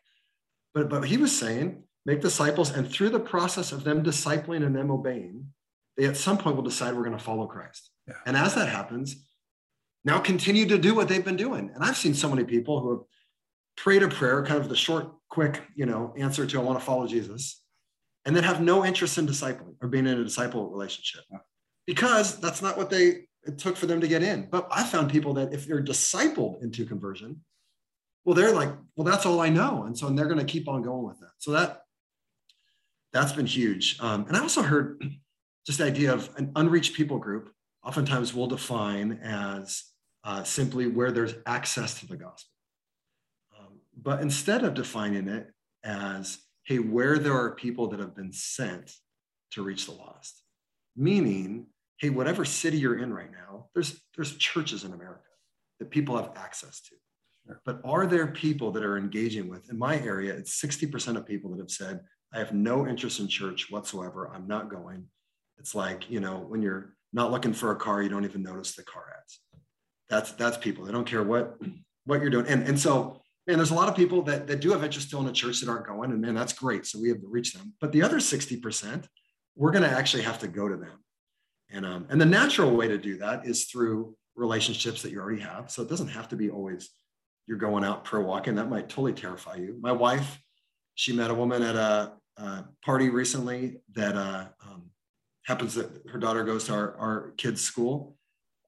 But, 0.75 0.89
but 0.89 1.05
he 1.05 1.17
was 1.17 1.37
saying, 1.37 1.83
make 2.07 2.21
disciples, 2.21 2.71
and 2.71 2.89
through 2.89 3.11
the 3.11 3.21
process 3.21 3.73
of 3.73 3.85
them 3.85 4.05
discipling 4.05 4.65
and 4.65 4.77
them 4.77 4.91
obeying, 4.91 5.47
they 5.97 6.05
at 6.05 6.17
some 6.17 6.39
point 6.39 6.57
will 6.57 6.63
decide 6.63 6.95
we're 6.95 7.05
going 7.05 7.17
to 7.17 7.23
follow 7.23 7.47
Christ. 7.47 7.91
Yeah. 8.07 8.15
And 8.27 8.37
as 8.37 8.55
that 8.55 8.69
happens, 8.69 9.17
now 10.05 10.19
continue 10.19 10.67
to 10.67 10.79
do 10.79 10.95
what 10.95 11.09
they've 11.09 11.25
been 11.25 11.37
doing. 11.37 11.71
And 11.75 11.83
I've 11.83 11.97
seen 11.97 12.15
so 12.15 12.29
many 12.29 12.45
people 12.45 12.81
who 12.81 12.91
have 12.91 13.01
prayed 13.77 14.03
a 14.03 14.09
prayer, 14.09 14.45
kind 14.45 14.61
of 14.61 14.69
the 14.69 14.77
short, 14.77 15.13
quick, 15.31 15.63
you 15.75 15.87
know, 15.87 16.13
answer 16.19 16.47
to 16.47 16.61
I 16.61 16.63
want 16.63 16.79
to 16.79 16.85
follow 16.85 17.07
Jesus, 17.07 17.63
and 18.25 18.35
then 18.35 18.45
have 18.45 18.61
no 18.61 18.85
interest 18.85 19.19
in 19.19 19.27
discipling 19.27 19.75
or 19.81 19.89
being 19.89 20.07
in 20.07 20.19
a 20.19 20.25
disciple 20.25 20.71
relationship. 20.71 21.23
Yeah. 21.31 21.39
Because 21.87 22.39
that's 22.41 22.63
not 22.63 22.77
what 22.77 22.91
they 22.91 23.27
it 23.45 23.59
took 23.59 23.77
for 23.77 23.87
them 23.87 24.01
to 24.01 24.09
get 24.09 24.23
in. 24.23 24.49
But 24.51 24.69
I 24.71 24.85
found 24.85 25.11
people 25.11 25.35
that 25.35 25.53
if 25.53 25.67
they're 25.67 25.83
discipled 25.83 26.63
into 26.63 26.87
conversion, 26.87 27.41
well, 28.25 28.35
they're 28.35 28.55
like, 28.55 28.71
well, 28.97 29.05
that's 29.05 29.27
all 29.27 29.41
I 29.41 29.49
know. 29.49 29.85
And 29.85 29.99
so 29.99 30.07
and 30.07 30.17
they're 30.17 30.27
going 30.27 30.39
to 30.39 30.45
keep 30.45 30.69
on 30.69 30.83
going 30.83 31.05
with 31.05 31.19
that. 31.21 31.33
So 31.39 31.51
that 31.53 31.83
that's 33.13 33.33
been 33.33 33.47
huge. 33.47 33.99
Um, 34.01 34.27
and 34.27 34.37
I 34.37 34.41
also 34.41 34.63
heard 34.63 35.03
just 35.67 35.79
the 35.79 35.85
idea 35.85 36.13
of 36.13 36.31
an 36.37 36.53
unreached 36.57 36.95
people 36.95 37.19
group. 37.19 37.53
Oftentimes, 37.85 38.33
we'll 38.33 38.47
define 38.47 39.19
as 39.23 39.85
uh, 40.25 40.45
simply 40.45 40.87
where 40.87 41.11
there's 41.11 41.35
access 41.47 41.99
to 42.01 42.07
the 42.07 42.17
gospel. 42.17 42.51
Um, 43.59 43.81
but 44.01 44.21
instead 44.21 44.63
of 44.63 44.75
defining 44.75 45.29
it 45.29 45.51
as, 45.83 46.39
hey, 46.65 46.79
where 46.79 47.19
there 47.19 47.37
are 47.37 47.55
people 47.57 47.89
that 47.89 47.99
have 47.99 48.15
been 48.15 48.33
sent 48.33 48.93
to 49.51 49.63
reach 49.63 49.87
the 49.87 49.93
lost, 49.93 50.43
meaning, 50.97 51.67
hey, 52.03 52.11
whatever 52.11 52.45
city 52.45 52.77
you're 52.77 52.99
in 52.99 53.15
right 53.15 53.31
now, 53.31 53.67
there's 53.75 54.03
there's 54.17 54.37
churches 54.37 54.83
in 54.83 54.93
America 54.93 55.23
that 55.79 55.89
people 55.89 56.17
have 56.17 56.33
access 56.37 56.81
to. 56.81 56.97
But 57.65 57.81
are 57.85 58.07
there 58.07 58.27
people 58.27 58.73
that 58.73 58.85
are 58.85 58.99
engaging 58.99 59.49
with? 59.49 59.71
In 59.71 59.79
my 59.79 60.01
area, 60.01 60.33
it's 60.33 60.61
60% 60.61 61.17
of 61.17 61.27
people 61.27 61.51
that 61.51 61.59
have 61.59 61.71
said, 61.71 62.01
I 62.33 62.39
have 62.39 62.53
no 62.53 62.87
interest 62.87 63.21
in 63.21 63.29
church 63.29 63.71
whatsoever. 63.71 64.31
I'm 64.33 64.47
not 64.47 64.71
going. 64.71 65.07
It's 65.59 65.75
like, 65.75 66.09
you 66.11 66.21
know, 66.21 66.45
when 66.49 66.63
you're 66.63 66.95
not 67.13 67.31
looking 67.31 67.53
for 67.53 67.71
a 67.71 67.77
car, 67.77 68.03
you 68.03 68.09
don't 68.09 68.25
even 68.25 68.43
notice 68.43 68.75
the 68.75 68.85
car 68.85 69.05
ads. 69.19 69.41
That's 70.09 70.33
that's 70.33 70.57
people. 70.57 70.85
They 70.85 70.93
don't 70.93 71.07
care 71.07 71.23
what 71.23 71.57
what 72.05 72.21
you're 72.21 72.31
doing. 72.31 72.47
And, 72.47 72.67
and 72.67 72.79
so, 72.79 73.21
man, 73.47 73.59
there's 73.59 73.71
a 73.71 73.75
lot 73.75 73.89
of 73.89 73.95
people 73.95 74.23
that, 74.23 74.49
that 74.49 74.61
do 74.61 74.73
have 74.73 74.83
interest 74.83 75.07
still 75.07 75.21
in 75.21 75.29
a 75.29 75.33
church 75.33 75.61
that 75.61 75.69
aren't 75.69 75.87
going. 75.87 76.11
And 76.11 76.21
man, 76.21 76.35
that's 76.35 76.53
great. 76.53 76.85
So 76.85 77.01
we 77.01 77.11
have 77.11 77.21
to 77.21 77.29
reach 77.29 77.53
them. 77.53 77.75
But 77.81 77.93
the 77.93 78.03
other 78.03 78.19
60%, 78.19 79.05
we're 79.55 79.71
going 79.71 79.85
to 79.85 79.91
actually 79.91 80.25
have 80.25 80.41
to 80.41 80.49
go 80.49 80.69
to 80.69 80.77
them. 80.77 80.99
And, 81.73 81.87
um, 81.87 82.07
and 82.11 82.21
the 82.21 82.27
natural 82.27 82.71
way 82.77 82.87
to 82.89 82.99
do 82.99 83.17
that 83.19 83.47
is 83.47 83.65
through 83.65 84.15
relationships 84.37 85.03
that 85.03 85.11
you 85.11 85.21
already 85.21 85.41
have. 85.41 85.71
So 85.71 85.83
it 85.83 85.89
doesn't 85.89 86.09
have 86.09 86.29
to 86.29 86.37
be 86.37 86.51
always 86.51 86.91
you're 87.47 87.59
going 87.59 87.85
out 87.85 88.05
pro 88.05 88.21
walking. 88.21 88.55
That 88.55 88.71
might 88.71 88.89
totally 88.89 89.13
terrify 89.13 89.57
you. 89.57 89.77
My 89.81 89.93
wife, 89.93 90.39
she 90.95 91.13
met 91.13 91.31
a 91.31 91.35
woman 91.35 91.63
at 91.63 91.75
a, 91.75 92.13
a 92.37 92.65
party 92.85 93.11
recently 93.11 93.81
that 93.95 94.17
uh, 94.17 94.47
um, 94.65 94.91
happens 95.45 95.75
that 95.75 95.91
her 96.11 96.19
daughter 96.19 96.45
goes 96.45 96.65
to 96.65 96.75
our, 96.75 96.97
our 96.97 97.35
kids' 97.37 97.63
school. 97.63 98.17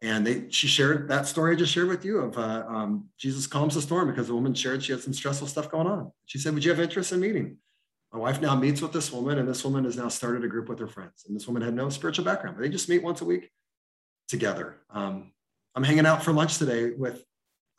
And 0.02 0.26
they, 0.26 0.50
she 0.50 0.66
shared 0.66 1.08
that 1.08 1.26
story 1.26 1.52
I 1.52 1.58
just 1.58 1.72
shared 1.72 1.88
with 1.88 2.04
you 2.04 2.18
of 2.18 2.36
uh, 2.36 2.64
um, 2.68 3.08
Jesus 3.18 3.46
calms 3.46 3.74
the 3.74 3.80
storm 3.80 4.08
because 4.08 4.26
the 4.26 4.34
woman 4.34 4.52
shared 4.52 4.82
she 4.82 4.92
had 4.92 5.00
some 5.00 5.14
stressful 5.14 5.46
stuff 5.46 5.70
going 5.70 5.86
on. 5.86 6.12
She 6.26 6.38
said, 6.38 6.52
Would 6.52 6.64
you 6.64 6.70
have 6.70 6.80
interest 6.80 7.12
in 7.12 7.20
meeting? 7.20 7.56
My 8.14 8.20
wife 8.20 8.40
now 8.40 8.54
meets 8.54 8.80
with 8.80 8.92
this 8.92 9.10
woman, 9.10 9.40
and 9.40 9.48
this 9.48 9.64
woman 9.64 9.82
has 9.84 9.96
now 9.96 10.08
started 10.08 10.44
a 10.44 10.48
group 10.48 10.68
with 10.68 10.78
her 10.78 10.86
friends. 10.86 11.24
And 11.26 11.34
this 11.34 11.48
woman 11.48 11.62
had 11.62 11.74
no 11.74 11.88
spiritual 11.88 12.24
background, 12.24 12.56
but 12.56 12.62
they 12.62 12.68
just 12.68 12.88
meet 12.88 13.02
once 13.02 13.20
a 13.20 13.24
week 13.24 13.50
together. 14.28 14.76
Um, 14.88 15.32
I'm 15.74 15.82
hanging 15.82 16.06
out 16.06 16.22
for 16.22 16.32
lunch 16.32 16.58
today 16.58 16.92
with 16.96 17.24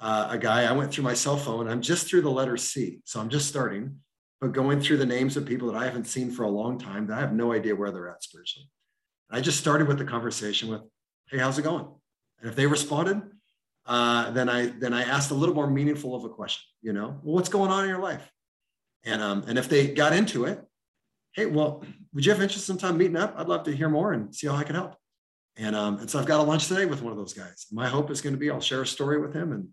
uh, 0.01 0.27
a 0.31 0.37
guy. 0.37 0.65
I 0.65 0.73
went 0.73 0.91
through 0.91 1.05
my 1.05 1.13
cell 1.13 1.37
phone. 1.37 1.69
I'm 1.69 1.81
just 1.81 2.07
through 2.07 2.23
the 2.23 2.29
letter 2.29 2.57
C. 2.57 2.99
So 3.05 3.21
I'm 3.21 3.29
just 3.29 3.47
starting, 3.47 4.01
but 4.41 4.51
going 4.51 4.81
through 4.81 4.97
the 4.97 5.05
names 5.05 5.37
of 5.37 5.45
people 5.45 5.71
that 5.71 5.77
I 5.81 5.85
haven't 5.85 6.03
seen 6.03 6.29
for 6.29 6.43
a 6.43 6.49
long 6.49 6.77
time 6.77 7.07
that 7.07 7.17
I 7.17 7.21
have 7.21 7.31
no 7.31 7.53
idea 7.53 7.73
where 7.73 7.91
they're 7.91 8.09
at 8.09 8.21
spiritually. 8.21 8.69
I 9.31 9.39
just 9.39 9.57
started 9.57 9.87
with 9.87 9.99
the 9.99 10.03
conversation 10.03 10.67
with, 10.67 10.81
hey, 11.29 11.37
how's 11.37 11.57
it 11.59 11.61
going? 11.61 11.87
And 12.41 12.49
if 12.49 12.57
they 12.57 12.67
responded, 12.67 13.21
uh, 13.85 14.31
then 14.31 14.49
I 14.49 14.65
then 14.65 14.93
I 14.93 15.03
asked 15.03 15.31
a 15.31 15.35
little 15.35 15.55
more 15.55 15.69
meaningful 15.69 16.13
of 16.13 16.25
a 16.25 16.29
question, 16.29 16.63
you 16.81 16.91
know, 16.91 17.21
well, 17.23 17.35
what's 17.35 17.47
going 17.47 17.71
on 17.71 17.85
in 17.85 17.89
your 17.89 18.01
life? 18.01 18.29
And 19.05 19.21
um, 19.21 19.43
and 19.47 19.57
if 19.57 19.69
they 19.69 19.87
got 19.87 20.13
into 20.13 20.45
it, 20.45 20.61
hey, 21.33 21.45
well, 21.45 21.83
would 22.13 22.25
you 22.25 22.31
have 22.31 22.41
interest 22.41 22.69
in 22.69 22.77
time 22.77 22.97
meeting 22.97 23.17
up? 23.17 23.35
I'd 23.37 23.47
love 23.47 23.63
to 23.65 23.75
hear 23.75 23.89
more 23.89 24.13
and 24.13 24.33
see 24.33 24.47
how 24.47 24.55
I 24.55 24.63
can 24.63 24.75
help. 24.75 24.95
And 25.57 25.75
um, 25.75 25.99
and 25.99 26.09
so 26.09 26.19
I've 26.19 26.25
got 26.25 26.39
a 26.39 26.43
lunch 26.43 26.67
today 26.67 26.85
with 26.85 27.01
one 27.01 27.11
of 27.11 27.17
those 27.17 27.33
guys. 27.33 27.67
My 27.71 27.87
hope 27.87 28.09
is 28.09 28.21
going 28.21 28.33
to 28.33 28.39
be 28.39 28.49
I'll 28.49 28.59
share 28.59 28.81
a 28.81 28.87
story 28.87 29.19
with 29.19 29.33
him 29.33 29.51
and 29.51 29.67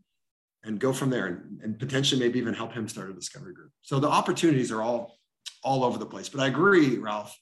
and 0.64 0.78
go 0.78 0.92
from 0.92 1.10
there 1.10 1.26
and, 1.26 1.60
and 1.62 1.78
potentially 1.78 2.20
maybe 2.20 2.38
even 2.38 2.54
help 2.54 2.72
him 2.72 2.88
start 2.88 3.10
a 3.10 3.14
discovery 3.14 3.52
group. 3.52 3.72
So 3.80 3.98
the 3.98 4.08
opportunities 4.08 4.70
are 4.70 4.82
all 4.82 5.18
all 5.64 5.84
over 5.84 5.98
the 5.98 6.06
place. 6.06 6.28
But 6.28 6.40
I 6.40 6.48
agree, 6.48 6.98
Ralph. 6.98 7.36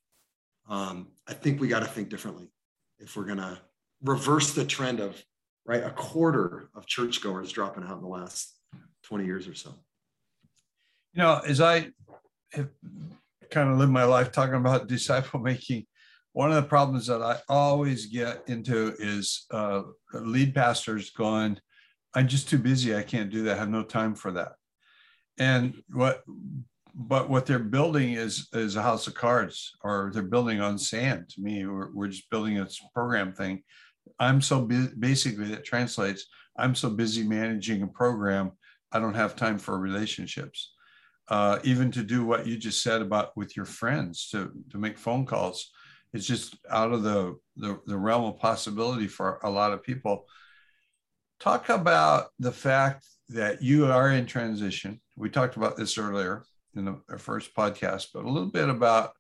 Um, 0.69 1.09
I 1.27 1.35
think 1.35 1.61
we 1.61 1.69
got 1.69 1.81
to 1.81 1.87
think 1.87 2.09
differently 2.09 2.49
if 2.99 3.17
we're 3.17 3.25
going 3.25 3.39
to 3.39 3.59
reverse 4.03 4.53
the 4.53 4.65
trend 4.65 5.01
of 5.01 5.23
right 5.67 5.83
a 5.83 5.91
quarter 5.91 6.71
of 6.75 6.87
churchgoers 6.87 7.53
dropping 7.53 7.85
out 7.85 7.97
in 7.97 8.03
the 8.03 8.09
last 8.09 8.55
20 9.05 9.25
years 9.25 9.49
or 9.49 9.55
so. 9.55 9.75
You 11.13 11.23
know, 11.23 11.41
as 11.47 11.61
I 11.61 11.91
have 12.53 12.69
kind 13.51 13.71
of 13.71 13.79
lived 13.79 13.93
my 13.93 14.05
life 14.05 14.33
talking 14.33 14.55
about 14.55 14.89
disciple 14.89 15.41
making, 15.41 15.87
one 16.33 16.51
of 16.51 16.57
the 16.57 16.69
problems 16.69 17.07
that 17.09 17.23
I 17.23 17.39
always 17.49 18.07
get 18.07 18.43
into 18.47 18.95
is 18.99 19.47
uh, 19.51 19.83
lead 20.13 20.55
pastors 20.55 21.11
going, 21.11 21.59
I'm 22.15 22.29
just 22.29 22.49
too 22.49 22.59
busy. 22.59 22.95
I 22.95 23.03
can't 23.03 23.31
do 23.31 23.43
that. 23.45 23.57
I 23.57 23.61
have 23.61 23.71
no 23.71 23.83
time 23.83 24.15
for 24.15 24.33
that. 24.33 24.53
And 25.39 25.83
what, 25.93 26.23
but 26.95 27.29
what 27.31 27.47
they're 27.47 27.59
building 27.59 28.13
is 28.13 28.49
is 28.53 28.77
a 28.77 28.83
house 28.83 29.07
of 29.07 29.15
cards, 29.15 29.73
or 29.83 30.11
they're 30.13 30.23
building 30.23 30.61
on 30.61 30.77
sand. 30.77 31.29
To 31.31 31.41
me, 31.41 31.67
we're, 31.67 31.93
we're 31.93 32.09
just 32.09 32.29
building 32.31 32.59
a 32.59 32.69
program 32.95 33.33
thing. 33.33 33.63
I'm 34.19 34.41
so 34.41 34.61
busy. 34.63 34.91
Basically, 34.99 35.47
that 35.47 35.65
translates. 35.65 36.27
I'm 36.59 36.75
so 36.75 36.91
busy 36.91 37.23
managing 37.23 37.83
a 37.83 37.87
program. 37.87 38.53
I 38.93 38.99
don't 38.99 39.15
have 39.15 39.37
time 39.37 39.59
for 39.59 39.79
relationships. 39.79 40.73
Uh, 41.31 41.61
even 41.63 41.93
to 41.93 42.03
do 42.03 42.25
what 42.25 42.45
you 42.45 42.57
just 42.57 42.83
said 42.83 43.01
about 43.01 43.31
with 43.37 43.57
your 43.57 43.65
friends 43.65 44.29
to 44.31 44.51
to 44.69 44.79
make 44.79 44.99
phone 44.99 45.25
calls 45.25 45.71
it's 46.13 46.27
just 46.27 46.57
out 46.69 46.91
of 46.91 47.05
the, 47.05 47.37
the, 47.55 47.79
the 47.87 47.97
realm 47.97 48.25
of 48.25 48.37
possibility 48.37 49.07
for 49.07 49.39
a 49.45 49.49
lot 49.51 49.73
of 49.73 49.81
people 49.81 50.27
Talk 51.41 51.71
about 51.71 52.27
the 52.39 52.53
fact 52.53 53.07
that 53.31 53.63
you 53.63 53.87
are 53.87 54.11
in 54.11 54.27
transition. 54.27 55.01
We 55.17 55.31
talked 55.31 55.57
about 55.57 55.75
this 55.75 55.97
earlier 55.97 56.45
in 56.77 56.85
the, 56.85 57.01
our 57.09 57.17
first 57.17 57.55
podcast, 57.55 58.09
but 58.13 58.27
a 58.27 58.31
little 58.31 58.51
bit 58.51 58.69
about 58.69 59.13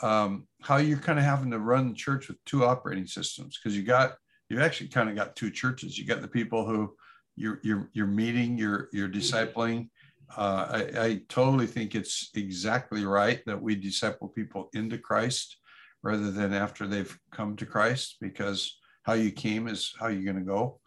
um, 0.00 0.46
how 0.62 0.76
you're 0.76 0.98
kind 0.98 1.18
of 1.18 1.24
having 1.24 1.50
to 1.50 1.58
run 1.58 1.88
the 1.88 1.96
church 1.96 2.28
with 2.28 2.36
two 2.44 2.64
operating 2.64 3.08
systems 3.08 3.58
because 3.58 3.76
you 3.76 3.82
got 3.82 4.14
you 4.48 4.60
actually 4.60 4.88
kind 4.88 5.10
of 5.10 5.16
got 5.16 5.34
two 5.34 5.50
churches. 5.50 5.98
You 5.98 6.06
got 6.06 6.22
the 6.22 6.28
people 6.28 6.64
who 6.64 6.94
you're 7.34 7.58
you're 7.64 7.90
you're 7.92 8.06
meeting, 8.06 8.56
you're 8.56 8.88
you're 8.92 9.08
discipling. 9.08 9.88
Uh, 10.36 10.66
I, 10.70 11.04
I 11.04 11.20
totally 11.28 11.66
think 11.66 11.94
it's 11.94 12.30
exactly 12.34 13.04
right 13.04 13.40
that 13.46 13.60
we 13.60 13.74
disciple 13.74 14.28
people 14.28 14.68
into 14.74 14.98
Christ 14.98 15.56
rather 16.02 16.30
than 16.30 16.52
after 16.52 16.86
they've 16.86 17.18
come 17.32 17.56
to 17.56 17.66
Christ, 17.66 18.16
because 18.20 18.78
how 19.02 19.14
you 19.14 19.30
came 19.30 19.68
is 19.68 19.94
how 19.98 20.08
you're 20.08 20.30
going 20.30 20.44
to 20.44 20.52
go. 20.52 20.80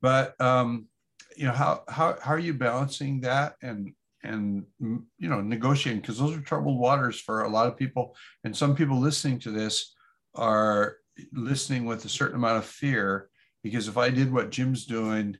But 0.00 0.40
um, 0.40 0.88
you 1.36 1.46
know 1.46 1.52
how 1.52 1.84
how 1.88 2.16
how 2.20 2.32
are 2.32 2.38
you 2.38 2.54
balancing 2.54 3.20
that 3.20 3.54
and 3.62 3.92
and 4.22 4.64
you 4.80 5.06
know 5.18 5.40
negotiating 5.40 6.00
because 6.00 6.18
those 6.18 6.36
are 6.36 6.40
troubled 6.40 6.78
waters 6.78 7.18
for 7.20 7.42
a 7.42 7.48
lot 7.48 7.66
of 7.66 7.76
people 7.76 8.14
and 8.44 8.56
some 8.56 8.74
people 8.74 8.98
listening 8.98 9.38
to 9.38 9.50
this 9.50 9.94
are 10.34 10.96
listening 11.32 11.84
with 11.84 12.04
a 12.04 12.08
certain 12.08 12.36
amount 12.36 12.58
of 12.58 12.64
fear 12.64 13.28
because 13.62 13.88
if 13.88 13.96
I 13.96 14.10
did 14.10 14.32
what 14.32 14.50
Jim's 14.50 14.86
doing, 14.86 15.36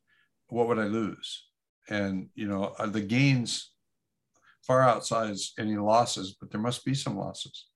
what 0.49 0.69
would 0.69 0.79
I 0.79 0.85
lose? 0.85 1.47
And 1.91 2.29
you 2.35 2.47
know, 2.47 2.75
the 2.87 3.01
gains 3.01 3.73
far 4.67 4.83
outsides 4.83 5.53
any 5.59 5.77
losses, 5.77 6.37
but 6.41 6.51
there 6.51 6.61
must 6.61 6.85
be 6.85 6.95
some 6.95 7.17
losses. 7.17 7.67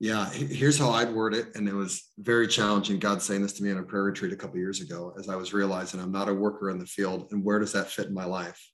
Yeah, 0.00 0.30
here's 0.30 0.78
how 0.78 0.90
I'd 0.90 1.12
word 1.12 1.34
it, 1.34 1.56
and 1.56 1.68
it 1.68 1.74
was 1.74 2.04
very 2.18 2.46
challenging. 2.46 3.00
God 3.00 3.20
saying 3.20 3.42
this 3.42 3.54
to 3.54 3.64
me 3.64 3.70
in 3.70 3.78
a 3.78 3.82
prayer 3.82 4.04
retreat 4.04 4.32
a 4.32 4.36
couple 4.36 4.58
years 4.58 4.80
ago, 4.80 5.12
as 5.18 5.28
I 5.28 5.34
was 5.34 5.52
realizing 5.52 5.98
I'm 5.98 6.12
not 6.12 6.28
a 6.28 6.34
worker 6.34 6.70
in 6.70 6.78
the 6.78 6.86
field, 6.86 7.32
and 7.32 7.44
where 7.44 7.58
does 7.58 7.72
that 7.72 7.90
fit 7.90 8.06
in 8.06 8.14
my 8.14 8.24
life? 8.24 8.64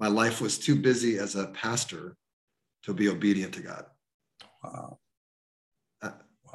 My 0.00 0.08
life 0.08 0.40
was 0.40 0.58
too 0.58 0.74
busy 0.74 1.18
as 1.18 1.36
a 1.36 1.46
pastor 1.48 2.16
to 2.82 2.92
be 2.92 3.08
obedient 3.08 3.54
to 3.54 3.62
God. 3.62 3.84
Wow 4.64 4.98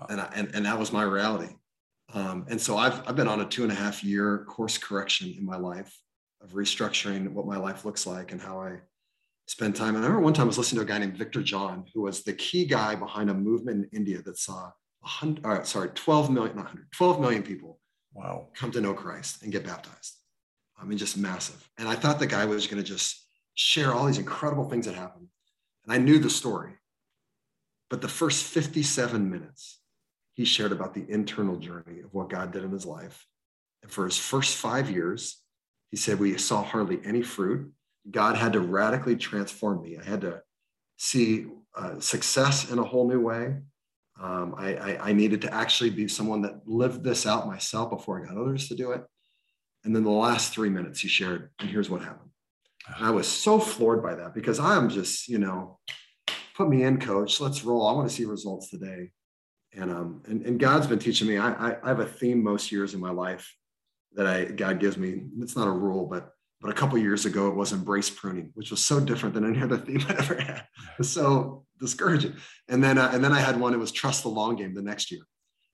and, 0.10 0.22
I, 0.22 0.32
and 0.36 0.52
and 0.54 0.66
that 0.66 0.78
was 0.78 0.92
my 0.92 1.04
reality. 1.04 1.54
Um, 2.14 2.46
and 2.50 2.60
so 2.60 2.78
I've 2.78 3.02
I've 3.08 3.16
been 3.16 3.28
on 3.28 3.42
a 3.42 3.46
two 3.46 3.64
and 3.64 3.72
a 3.72 3.76
half 3.76 4.04
year 4.04 4.46
course 4.48 4.78
correction 4.78 5.34
in 5.38 5.46
my 5.46 5.58
life 5.58 5.96
of 6.42 6.52
restructuring 6.52 7.32
what 7.32 7.46
my 7.46 7.58
life 7.58 7.86
looks 7.86 8.06
like 8.06 8.32
and 8.32 8.42
how 8.42 8.62
I 8.62 8.80
spend 9.48 9.76
time. 9.76 9.96
And 9.96 10.04
I 10.04 10.08
remember 10.08 10.24
one 10.24 10.34
time 10.34 10.46
I 10.46 10.48
was 10.48 10.58
listening 10.58 10.86
to 10.86 10.86
a 10.86 10.88
guy 10.88 11.00
named 11.00 11.18
Victor 11.18 11.42
John, 11.42 11.86
who 11.94 12.02
was 12.02 12.24
the 12.24 12.34
key 12.34 12.66
guy 12.66 12.96
behind 12.96 13.30
a 13.30 13.34
movement 13.34 13.88
in 13.92 13.98
India 13.98 14.22
that 14.22 14.38
saw 14.38 14.72
100, 15.02 15.46
uh, 15.46 15.64
sorry, 15.64 15.90
12 15.90 16.30
million, 16.30 16.56
not 16.56 16.66
100, 16.66 16.92
12 16.92 17.22
million 17.22 17.44
people 17.44 17.80
wow. 18.14 18.48
come 18.56 18.72
to 18.72 18.82
know 18.82 18.94
Christ 18.94 19.44
and 19.44 19.52
get 19.52 19.66
baptized. 19.66 20.14
I 20.80 20.86
mean, 20.86 20.98
just 20.98 21.18
massive. 21.18 21.68
And 21.78 21.88
I 21.88 21.96
thought 21.96 22.20
the 22.20 22.28
guy 22.28 22.46
was 22.46 22.68
going 22.68 22.82
to 22.82 22.88
just 22.88 23.26
share 23.56 23.94
all 23.94 24.06
these 24.06 24.20
incredible 24.20 24.70
things 24.70 24.86
that 24.86 24.96
happened. 24.96 25.28
And 25.86 25.94
I 25.94 25.98
knew 25.98 26.20
the 26.20 26.30
story. 26.30 26.74
But 27.90 28.02
the 28.02 28.08
first 28.08 28.44
57 28.44 29.30
minutes, 29.30 29.80
he 30.34 30.46
shared 30.46 30.72
about 30.72 30.94
the 30.94 31.06
internal 31.10 31.56
journey 31.56 32.02
of 32.02 32.14
what 32.14 32.30
God 32.30 32.52
did 32.52 32.64
in 32.64 32.72
his 32.72 32.86
life. 32.86 33.26
And 33.82 33.92
for 33.92 34.06
his 34.06 34.18
first 34.18 34.58
five 34.58 34.92
years, 34.92 35.42
he 35.92 35.98
said, 35.98 36.20
We 36.20 36.38
saw 36.38 36.64
hardly 36.64 37.00
any 37.04 37.22
fruit. 37.22 37.72
God 38.10 38.36
had 38.36 38.54
to 38.54 38.60
radically 38.60 39.16
transform 39.16 39.82
me. 39.82 39.98
I 39.98 40.04
had 40.04 40.22
to 40.22 40.42
see 40.98 41.48
uh, 41.76 42.00
success 42.00 42.72
in 42.72 42.80
a 42.80 42.84
whole 42.84 43.08
new 43.08 43.22
way. 43.22 43.58
Um, 44.20 44.56
I, 44.58 44.76
I, 44.76 45.10
I, 45.10 45.14
needed 45.14 45.42
to 45.42 45.54
actually 45.54 45.92
be 45.92 46.08
someone 46.08 46.42
that 46.42 46.68
lived 46.68 47.04
this 47.04 47.28
out 47.28 47.46
myself 47.46 47.92
before 47.92 48.20
I 48.20 48.28
got 48.28 48.38
others 48.38 48.68
to 48.70 48.76
do 48.76 48.92
it. 48.92 49.04
And 49.84 49.96
then 49.96 50.04
the 50.04 50.10
last 50.10 50.52
three 50.52 50.70
minutes 50.70 51.02
he 51.02 51.08
shared, 51.08 51.52
and 51.60 51.70
here's 51.70 51.88
what 51.88 52.02
happened. 52.02 52.32
And 52.88 53.06
I 53.06 53.12
was 53.12 53.28
so 53.28 53.60
floored 53.60 54.02
by 54.02 54.16
that 54.16 54.34
because 54.34 54.60
I'm 54.60 54.90
just, 54.90 55.28
you 55.28 55.38
know, 55.38 55.78
put 56.56 56.68
me 56.68 56.82
in, 56.82 57.00
coach. 57.00 57.40
Let's 57.40 57.64
roll. 57.64 57.86
I 57.86 57.94
want 57.94 58.10
to 58.10 58.16
see 58.16 58.26
results 58.26 58.72
today 58.72 59.12
and 59.74 59.92
um 59.92 60.22
and, 60.28 60.46
and 60.46 60.60
god's 60.60 60.88
been 60.88 61.00
teaching 61.00 61.28
me 61.28 61.38
I, 61.38 61.52
I, 61.52 61.78
I 61.84 61.88
have 61.88 62.00
a 62.00 62.06
theme 62.06 62.44
most 62.44 62.72
years 62.72 62.94
in 62.94 63.00
my 63.00 63.12
life 63.12 63.54
that 64.14 64.28
i 64.28 64.46
god 64.46 64.80
gives 64.80 64.98
me 64.98 65.24
it's 65.40 65.56
not 65.56 65.68
a 65.68 65.72
rule 65.72 66.06
but 66.06 66.32
but 66.62 66.72
a 66.72 66.74
couple 66.74 66.98
years 66.98 67.26
ago 67.26 67.48
it 67.48 67.56
was 67.56 67.72
embrace 67.72 68.10
pruning 68.10 68.52
which 68.56 68.72
was 68.72 68.84
so 68.84 69.00
different 69.00 69.36
than 69.36 69.46
any 69.46 69.62
other 69.62 69.78
theme 69.86 70.04
i 70.10 70.14
ever 70.14 70.36
had. 70.36 70.64
So 71.02 71.66
discouraging. 71.80 72.36
And 72.68 72.84
then 72.84 72.98
uh, 72.98 73.12
and 73.14 73.24
then 73.24 73.32
i 73.32 73.40
had 73.40 73.60
one 73.60 73.74
it 73.74 73.78
was 73.78 73.92
trust 73.92 74.24
the 74.24 74.30
long 74.30 74.56
game 74.56 74.74
the 74.74 74.82
next 74.82 75.12
year. 75.12 75.22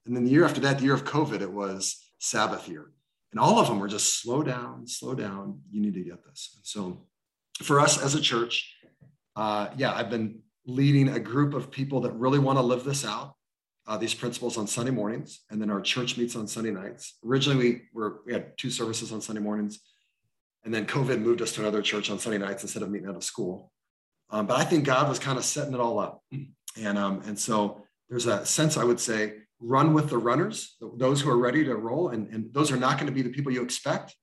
And 0.06 0.16
then 0.16 0.26
the 0.26 0.32
year 0.32 0.46
after 0.46 0.62
that 0.62 0.80
the 0.80 0.86
year 0.86 0.94
of 0.94 1.06
covid 1.06 1.42
it 1.42 1.52
was 1.52 2.12
sabbath 2.20 2.68
year. 2.68 2.92
And 3.32 3.40
all 3.40 3.60
of 3.60 3.68
them 3.68 3.80
were 3.80 3.88
just 3.88 4.22
slow 4.22 4.44
down 4.44 4.88
slow 4.88 5.14
down 5.14 5.62
you 5.72 5.82
need 5.82 5.94
to 5.94 6.04
get 6.04 6.24
this. 6.26 6.54
And 6.58 6.66
so 6.66 7.06
for 7.62 7.80
us 7.80 8.02
as 8.02 8.16
a 8.16 8.22
church 8.22 8.76
uh, 9.36 9.70
yeah 9.78 9.94
i've 9.94 10.10
been 10.10 10.40
leading 10.66 11.10
a 11.10 11.20
group 11.20 11.54
of 11.54 11.70
people 11.70 12.02
that 12.02 12.12
really 12.14 12.40
want 12.40 12.58
to 12.58 12.62
live 12.62 12.84
this 12.84 13.06
out 13.06 13.36
uh, 13.86 13.98
these 13.98 14.14
principles 14.14 14.58
on 14.58 14.68
Sunday 14.68 14.92
mornings, 14.92 15.42
and 15.50 15.62
then 15.62 15.70
our 15.70 15.82
church 15.82 16.18
meets 16.18 16.36
on 16.36 16.48
Sunday 16.48 16.72
nights. 16.72 17.18
Originally, 17.26 17.58
we 17.58 17.82
were 17.94 18.22
we 18.26 18.34
had 18.34 18.58
two 18.58 18.70
services 18.70 19.12
on 19.12 19.22
Sunday 19.22 19.42
mornings, 19.42 19.80
and 20.64 20.74
then 20.74 20.86
COVID 20.86 21.20
moved 21.20 21.42
us 21.42 21.52
to 21.54 21.62
another 21.62 21.82
church 21.82 22.10
on 22.10 22.20
Sunday 22.20 22.38
nights 22.38 22.64
instead 22.64 22.84
of 22.84 22.90
meeting 22.90 23.10
out 23.10 23.16
of 23.16 23.24
school. 23.24 23.72
Um, 24.30 24.48
but 24.48 24.58
I 24.58 24.64
think 24.64 24.86
God 24.86 25.10
was 25.10 25.20
kind 25.20 25.38
of 25.38 25.44
setting 25.44 25.74
it 25.74 25.80
all 25.80 26.00
up, 26.00 26.24
and 26.80 26.98
um, 26.98 27.22
and 27.26 27.38
so 27.38 27.84
there's 28.10 28.26
a 28.26 28.46
sense 28.46 28.78
I 28.78 28.84
would 28.84 29.00
say 29.00 29.34
run 29.60 29.94
with 29.94 30.10
the 30.10 30.18
runners, 30.18 30.76
those 30.98 31.22
who 31.22 31.30
are 31.30 31.38
ready 31.38 31.64
to 31.64 31.76
roll, 31.76 32.10
and, 32.10 32.28
and 32.34 32.54
those 32.54 32.72
are 32.72 32.78
not 32.78 32.98
going 32.98 33.08
to 33.08 33.14
be 33.14 33.22
the 33.22 33.30
people 33.30 33.52
you 33.52 33.64
expect. 33.64 34.16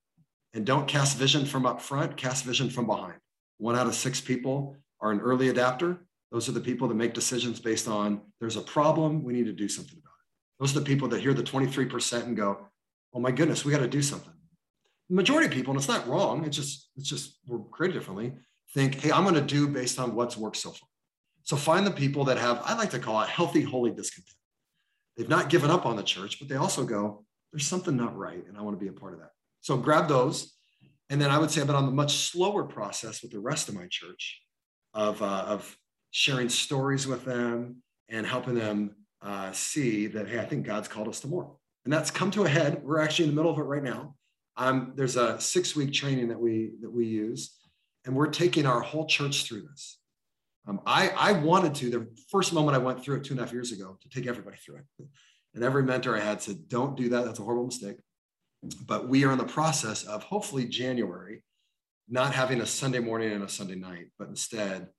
And 0.53 0.65
don't 0.65 0.87
cast 0.87 1.17
vision 1.17 1.45
from 1.45 1.65
up 1.65 1.81
front, 1.81 2.17
cast 2.17 2.45
vision 2.45 2.69
from 2.69 2.85
behind. 2.85 3.15
One 3.57 3.75
out 3.75 3.87
of 3.87 3.95
six 3.95 4.21
people 4.21 4.75
are 4.99 5.11
an 5.11 5.19
early 5.19 5.49
adapter, 5.49 6.05
those 6.31 6.47
are 6.47 6.53
the 6.53 6.61
people 6.61 6.87
that 6.87 6.95
make 6.95 7.13
decisions 7.13 7.59
based 7.59 7.87
on 7.87 8.21
there's 8.39 8.55
a 8.55 8.61
problem, 8.61 9.23
we 9.23 9.33
need 9.33 9.45
to 9.45 9.53
do 9.53 9.67
something 9.67 9.97
about 9.97 10.11
it. 10.11 10.59
Those 10.59 10.75
are 10.75 10.79
the 10.79 10.85
people 10.85 11.07
that 11.09 11.21
hear 11.21 11.33
the 11.33 11.43
23% 11.43 12.23
and 12.23 12.37
go, 12.37 12.67
oh 13.13 13.19
my 13.19 13.31
goodness, 13.31 13.65
we 13.65 13.71
got 13.71 13.79
to 13.79 13.87
do 13.87 14.01
something. 14.01 14.33
The 15.09 15.15
majority 15.15 15.47
of 15.47 15.53
people, 15.53 15.71
and 15.71 15.79
it's 15.79 15.89
not 15.89 16.07
wrong, 16.07 16.45
it's 16.45 16.55
just, 16.55 16.89
it's 16.95 17.09
just 17.09 17.39
we're 17.45 17.59
created 17.59 17.95
differently, 17.95 18.33
think, 18.73 18.95
hey, 18.95 19.11
I'm 19.11 19.23
going 19.23 19.35
to 19.35 19.41
do 19.41 19.67
based 19.67 19.99
on 19.99 20.15
what's 20.15 20.37
worked 20.37 20.57
so 20.57 20.71
far. 20.71 20.87
So 21.43 21.57
find 21.57 21.85
the 21.85 21.91
people 21.91 22.23
that 22.25 22.37
have, 22.37 22.61
I 22.63 22.75
like 22.77 22.91
to 22.91 22.99
call 22.99 23.21
it 23.21 23.27
healthy, 23.27 23.61
holy 23.61 23.91
discontent. 23.91 24.35
They've 25.17 25.27
not 25.27 25.49
given 25.49 25.69
up 25.69 25.85
on 25.85 25.97
the 25.97 26.03
church, 26.03 26.39
but 26.39 26.47
they 26.47 26.55
also 26.55 26.85
go, 26.85 27.25
there's 27.51 27.67
something 27.67 27.97
not 27.97 28.15
right, 28.15 28.45
and 28.47 28.57
I 28.57 28.61
want 28.61 28.79
to 28.79 28.83
be 28.83 28.89
a 28.89 28.93
part 28.93 29.13
of 29.13 29.19
that. 29.19 29.31
So 29.59 29.75
grab 29.75 30.07
those. 30.07 30.53
And 31.09 31.19
then 31.19 31.29
I 31.29 31.37
would 31.37 31.51
say 31.51 31.59
I've 31.59 31.67
been 31.67 31.75
on 31.75 31.87
the 31.87 31.91
much 31.91 32.29
slower 32.29 32.63
process 32.63 33.21
with 33.21 33.31
the 33.31 33.39
rest 33.39 33.67
of 33.67 33.75
my 33.75 33.87
church 33.89 34.41
of, 34.93 35.21
uh, 35.21 35.43
of 35.47 35.77
sharing 36.11 36.49
stories 36.49 37.07
with 37.07 37.25
them 37.25 37.77
and 38.09 38.25
helping 38.25 38.55
them 38.55 38.95
uh, 39.21 39.51
see 39.51 40.07
that, 40.07 40.27
hey, 40.27 40.39
I 40.39 40.45
think 40.45 40.65
God's 40.65 40.87
called 40.87 41.07
us 41.07 41.19
to 41.21 41.27
more. 41.27 41.55
And 41.85 41.91
that's 41.91 42.11
come 42.11 42.29
to 42.31 42.43
a 42.43 42.49
head. 42.49 42.83
We're 42.83 42.99
actually 42.99 43.25
in 43.25 43.31
the 43.31 43.35
middle 43.35 43.51
of 43.51 43.57
it 43.57 43.63
right 43.63 43.83
now. 43.83 44.15
Um, 44.57 44.93
there's 44.95 45.15
a 45.15 45.39
six 45.39 45.75
week 45.75 45.93
training 45.93 46.27
that 46.27 46.39
we 46.39 46.71
that 46.81 46.91
we 46.91 47.07
use, 47.07 47.57
and 48.05 48.15
we're 48.15 48.27
taking 48.27 48.65
our 48.65 48.81
whole 48.81 49.05
church 49.05 49.45
through 49.45 49.63
this. 49.63 49.97
Um, 50.67 50.81
I, 50.85 51.09
I 51.09 51.31
wanted 51.31 51.73
to, 51.75 51.89
the 51.89 52.07
first 52.29 52.53
moment 52.53 52.75
I 52.75 52.79
went 52.79 53.03
through 53.03 53.17
it 53.17 53.23
two 53.23 53.33
and 53.33 53.39
a 53.39 53.43
half 53.43 53.53
years 53.53 53.71
ago, 53.71 53.97
to 53.99 54.09
take 54.09 54.27
everybody 54.27 54.57
through 54.57 54.75
it. 54.75 55.07
And 55.55 55.63
every 55.63 55.83
mentor 55.83 56.15
I 56.15 56.19
had 56.19 56.41
said, 56.41 56.69
don't 56.69 56.95
do 56.95 57.09
that. 57.09 57.25
That's 57.25 57.39
a 57.39 57.43
horrible 57.43 57.65
mistake. 57.65 57.97
But 58.85 59.07
we 59.07 59.25
are 59.25 59.31
in 59.31 59.39
the 59.39 59.43
process 59.43 60.03
of 60.03 60.21
hopefully 60.23 60.65
January, 60.65 61.43
not 62.07 62.35
having 62.35 62.61
a 62.61 62.65
Sunday 62.65 62.99
morning 62.99 63.31
and 63.31 63.43
a 63.43 63.49
Sunday 63.49 63.75
night, 63.75 64.07
but 64.19 64.27
instead 64.27 64.89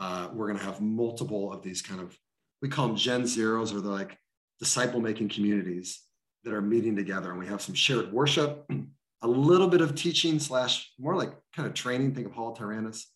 uh, 0.00 0.28
we're 0.32 0.46
going 0.46 0.58
to 0.58 0.64
have 0.64 0.80
multiple 0.80 1.52
of 1.52 1.62
these 1.62 1.82
kind 1.82 2.00
of 2.00 2.18
we 2.62 2.68
call 2.68 2.88
them 2.88 2.96
gen 2.96 3.26
zeros 3.26 3.72
or 3.72 3.80
they're 3.80 3.92
like 3.92 4.18
disciple 4.58 5.00
making 5.00 5.28
communities 5.28 6.02
that 6.44 6.52
are 6.52 6.62
meeting 6.62 6.96
together. 6.96 7.30
And 7.30 7.38
we 7.38 7.46
have 7.46 7.62
some 7.62 7.74
shared 7.74 8.12
worship 8.12 8.68
a 9.22 9.28
little 9.28 9.68
bit 9.68 9.82
of 9.82 9.94
teaching 9.94 10.38
slash 10.38 10.90
more 10.98 11.14
like 11.14 11.32
kind 11.54 11.68
of 11.68 11.74
training 11.74 12.14
think 12.14 12.26
of 12.26 12.32
paul 12.32 12.54
tyrannus 12.54 13.12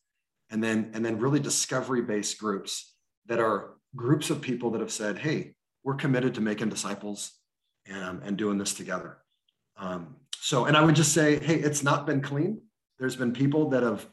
and 0.51 0.63
then 0.63 0.91
and 0.93 1.03
then 1.03 1.19
really 1.19 1.41
discovery 1.41 2.03
based 2.03 2.39
groups 2.39 2.95
that 3.25 3.41
are 3.41 3.77
groups 3.97 4.29
of 4.29 4.43
people 4.43 4.71
that 4.71 4.83
have 4.83 4.93
said 4.93 5.17
hey 5.17 5.55
we're 5.83 5.95
committed 5.95 6.35
to 6.35 6.41
making 6.43 6.69
disciples 6.69 7.33
and, 7.87 8.23
and 8.23 8.37
doing 8.37 8.59
this 8.59 8.75
together. 8.75 9.19
Um, 9.77 10.17
so 10.39 10.67
and 10.67 10.77
i 10.77 10.83
would 10.83 10.95
just 10.95 11.13
say 11.13 11.39
hey 11.39 11.57
it's 11.57 11.83
not 11.83 12.07
been 12.07 12.21
clean. 12.21 12.61
There's 12.99 13.17
been 13.17 13.33
people 13.33 13.71
that 13.71 13.83
have 13.83 14.07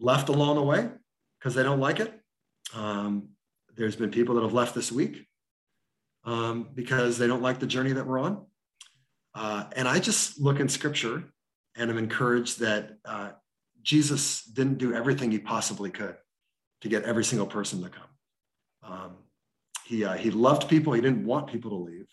left 0.00 0.28
along 0.28 0.56
the 0.56 0.62
way 0.62 0.90
because 1.38 1.54
they 1.54 1.62
don't 1.62 1.80
like 1.80 2.00
it. 2.00 2.12
Um, 2.74 3.30
there's 3.76 3.96
been 3.96 4.10
people 4.10 4.34
that 4.34 4.42
have 4.42 4.52
left 4.52 4.74
this 4.74 4.90
week 4.90 5.26
um, 6.24 6.68
because 6.74 7.18
they 7.18 7.26
don't 7.26 7.42
like 7.42 7.60
the 7.60 7.66
journey 7.66 7.92
that 7.92 8.06
we're 8.06 8.18
on. 8.18 8.44
Uh, 9.34 9.64
and 9.76 9.86
I 9.86 10.00
just 10.00 10.40
look 10.40 10.58
in 10.58 10.68
scripture 10.68 11.24
and 11.76 11.90
I'm 11.90 11.98
encouraged 11.98 12.60
that 12.60 12.96
uh, 13.04 13.30
Jesus 13.82 14.42
didn't 14.42 14.78
do 14.78 14.94
everything 14.94 15.30
he 15.30 15.38
possibly 15.38 15.90
could 15.90 16.16
to 16.80 16.88
get 16.88 17.04
every 17.04 17.24
single 17.24 17.46
person 17.46 17.82
to 17.82 17.88
come. 17.88 18.02
Um, 18.82 19.16
he, 19.84 20.04
uh, 20.04 20.14
he 20.14 20.30
loved 20.30 20.68
people, 20.68 20.92
he 20.92 21.00
didn't 21.00 21.24
want 21.24 21.46
people 21.46 21.70
to 21.70 21.76
leave. 21.76 22.06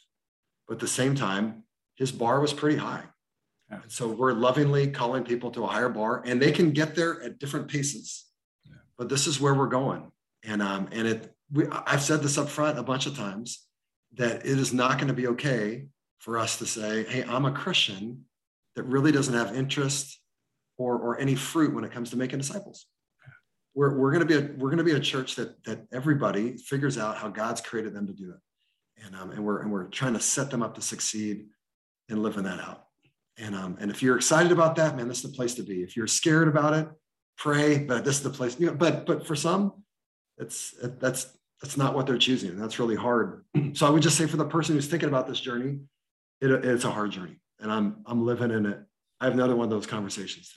But 0.67 0.75
at 0.75 0.79
the 0.79 0.87
same 0.87 1.15
time, 1.15 1.63
his 1.95 2.11
bar 2.11 2.39
was 2.39 2.53
pretty 2.53 2.77
high. 2.77 3.03
Yeah. 3.69 3.81
And 3.81 3.91
so 3.91 4.07
we're 4.07 4.33
lovingly 4.33 4.87
calling 4.87 5.23
people 5.23 5.51
to 5.51 5.63
a 5.63 5.67
higher 5.67 5.89
bar, 5.89 6.23
and 6.25 6.41
they 6.41 6.51
can 6.51 6.71
get 6.71 6.95
there 6.95 7.21
at 7.23 7.39
different 7.39 7.67
paces 7.67 8.25
but 8.97 9.09
this 9.09 9.27
is 9.27 9.39
where 9.39 9.53
we're 9.53 9.67
going. 9.67 10.11
And 10.43 10.61
um, 10.61 10.89
and 10.91 11.07
it 11.07 11.35
we, 11.51 11.65
I've 11.67 12.01
said 12.01 12.21
this 12.21 12.37
up 12.37 12.49
front 12.49 12.79
a 12.79 12.83
bunch 12.83 13.05
of 13.05 13.15
times 13.15 13.65
that 14.15 14.45
it 14.45 14.59
is 14.59 14.73
not 14.73 14.97
going 14.97 15.07
to 15.07 15.13
be 15.13 15.27
okay 15.27 15.85
for 16.19 16.37
us 16.37 16.57
to 16.57 16.65
say, 16.65 17.03
hey, 17.03 17.23
I'm 17.23 17.45
a 17.45 17.51
Christian 17.51 18.25
that 18.75 18.83
really 18.83 19.11
doesn't 19.11 19.33
have 19.33 19.55
interest 19.55 20.19
or, 20.77 20.97
or 20.97 21.19
any 21.19 21.35
fruit 21.35 21.73
when 21.73 21.83
it 21.83 21.91
comes 21.91 22.09
to 22.11 22.17
making 22.17 22.39
disciples. 22.39 22.87
We're, 23.73 23.97
we're 23.97 24.11
going 24.11 24.25
to 24.25 24.41
be 24.41 24.45
a, 24.45 24.55
we're 24.57 24.69
going 24.69 24.77
to 24.77 24.83
be 24.83 24.93
a 24.93 24.99
church 24.99 25.35
that, 25.35 25.63
that 25.65 25.85
everybody 25.93 26.57
figures 26.57 26.97
out 26.97 27.17
how 27.17 27.27
God's 27.29 27.61
created 27.61 27.93
them 27.93 28.07
to 28.07 28.13
do 28.13 28.31
it. 28.31 29.05
And, 29.05 29.15
um, 29.15 29.31
and, 29.31 29.43
we're, 29.45 29.61
and 29.61 29.71
we're 29.71 29.85
trying 29.85 30.13
to 30.13 30.19
set 30.19 30.49
them 30.49 30.63
up 30.63 30.75
to 30.75 30.81
succeed 30.81 31.45
in 32.07 32.23
living 32.23 32.43
that 32.43 32.59
out. 32.59 32.85
And, 33.37 33.53
um, 33.53 33.77
and 33.81 33.91
if 33.91 34.01
you're 34.01 34.15
excited 34.15 34.53
about 34.53 34.77
that, 34.77 34.95
man, 34.95 35.09
this 35.09 35.23
is 35.23 35.31
the 35.31 35.35
place 35.35 35.55
to 35.55 35.63
be. 35.63 35.83
If 35.83 35.97
you're 35.97 36.07
scared 36.07 36.47
about 36.47 36.73
it, 36.73 36.87
pray, 37.37 37.77
but 37.77 38.05
this 38.05 38.17
is 38.17 38.23
the 38.23 38.29
place, 38.29 38.59
you 38.59 38.67
know, 38.67 38.73
but, 38.73 39.05
but 39.05 39.25
for 39.25 39.35
some, 39.35 39.83
it's, 40.37 40.73
that's, 40.99 41.37
that's 41.61 41.77
not 41.77 41.95
what 41.95 42.05
they're 42.05 42.17
choosing. 42.17 42.51
And 42.51 42.61
that's 42.61 42.79
really 42.79 42.95
hard. 42.95 43.43
Mm-hmm. 43.55 43.73
So 43.73 43.87
I 43.87 43.89
would 43.89 44.03
just 44.03 44.17
say 44.17 44.27
for 44.27 44.37
the 44.37 44.45
person 44.45 44.75
who's 44.75 44.87
thinking 44.87 45.09
about 45.09 45.27
this 45.27 45.39
journey, 45.39 45.79
it, 46.41 46.51
it's 46.51 46.83
a 46.83 46.91
hard 46.91 47.11
journey 47.11 47.37
and 47.59 47.71
I'm, 47.71 47.97
I'm 48.05 48.25
living 48.25 48.51
in 48.51 48.65
it. 48.65 48.79
I 49.19 49.25
have 49.25 49.33
another 49.33 49.55
one 49.55 49.65
of 49.65 49.69
those 49.69 49.87
conversations 49.87 50.49
today. 50.49 50.53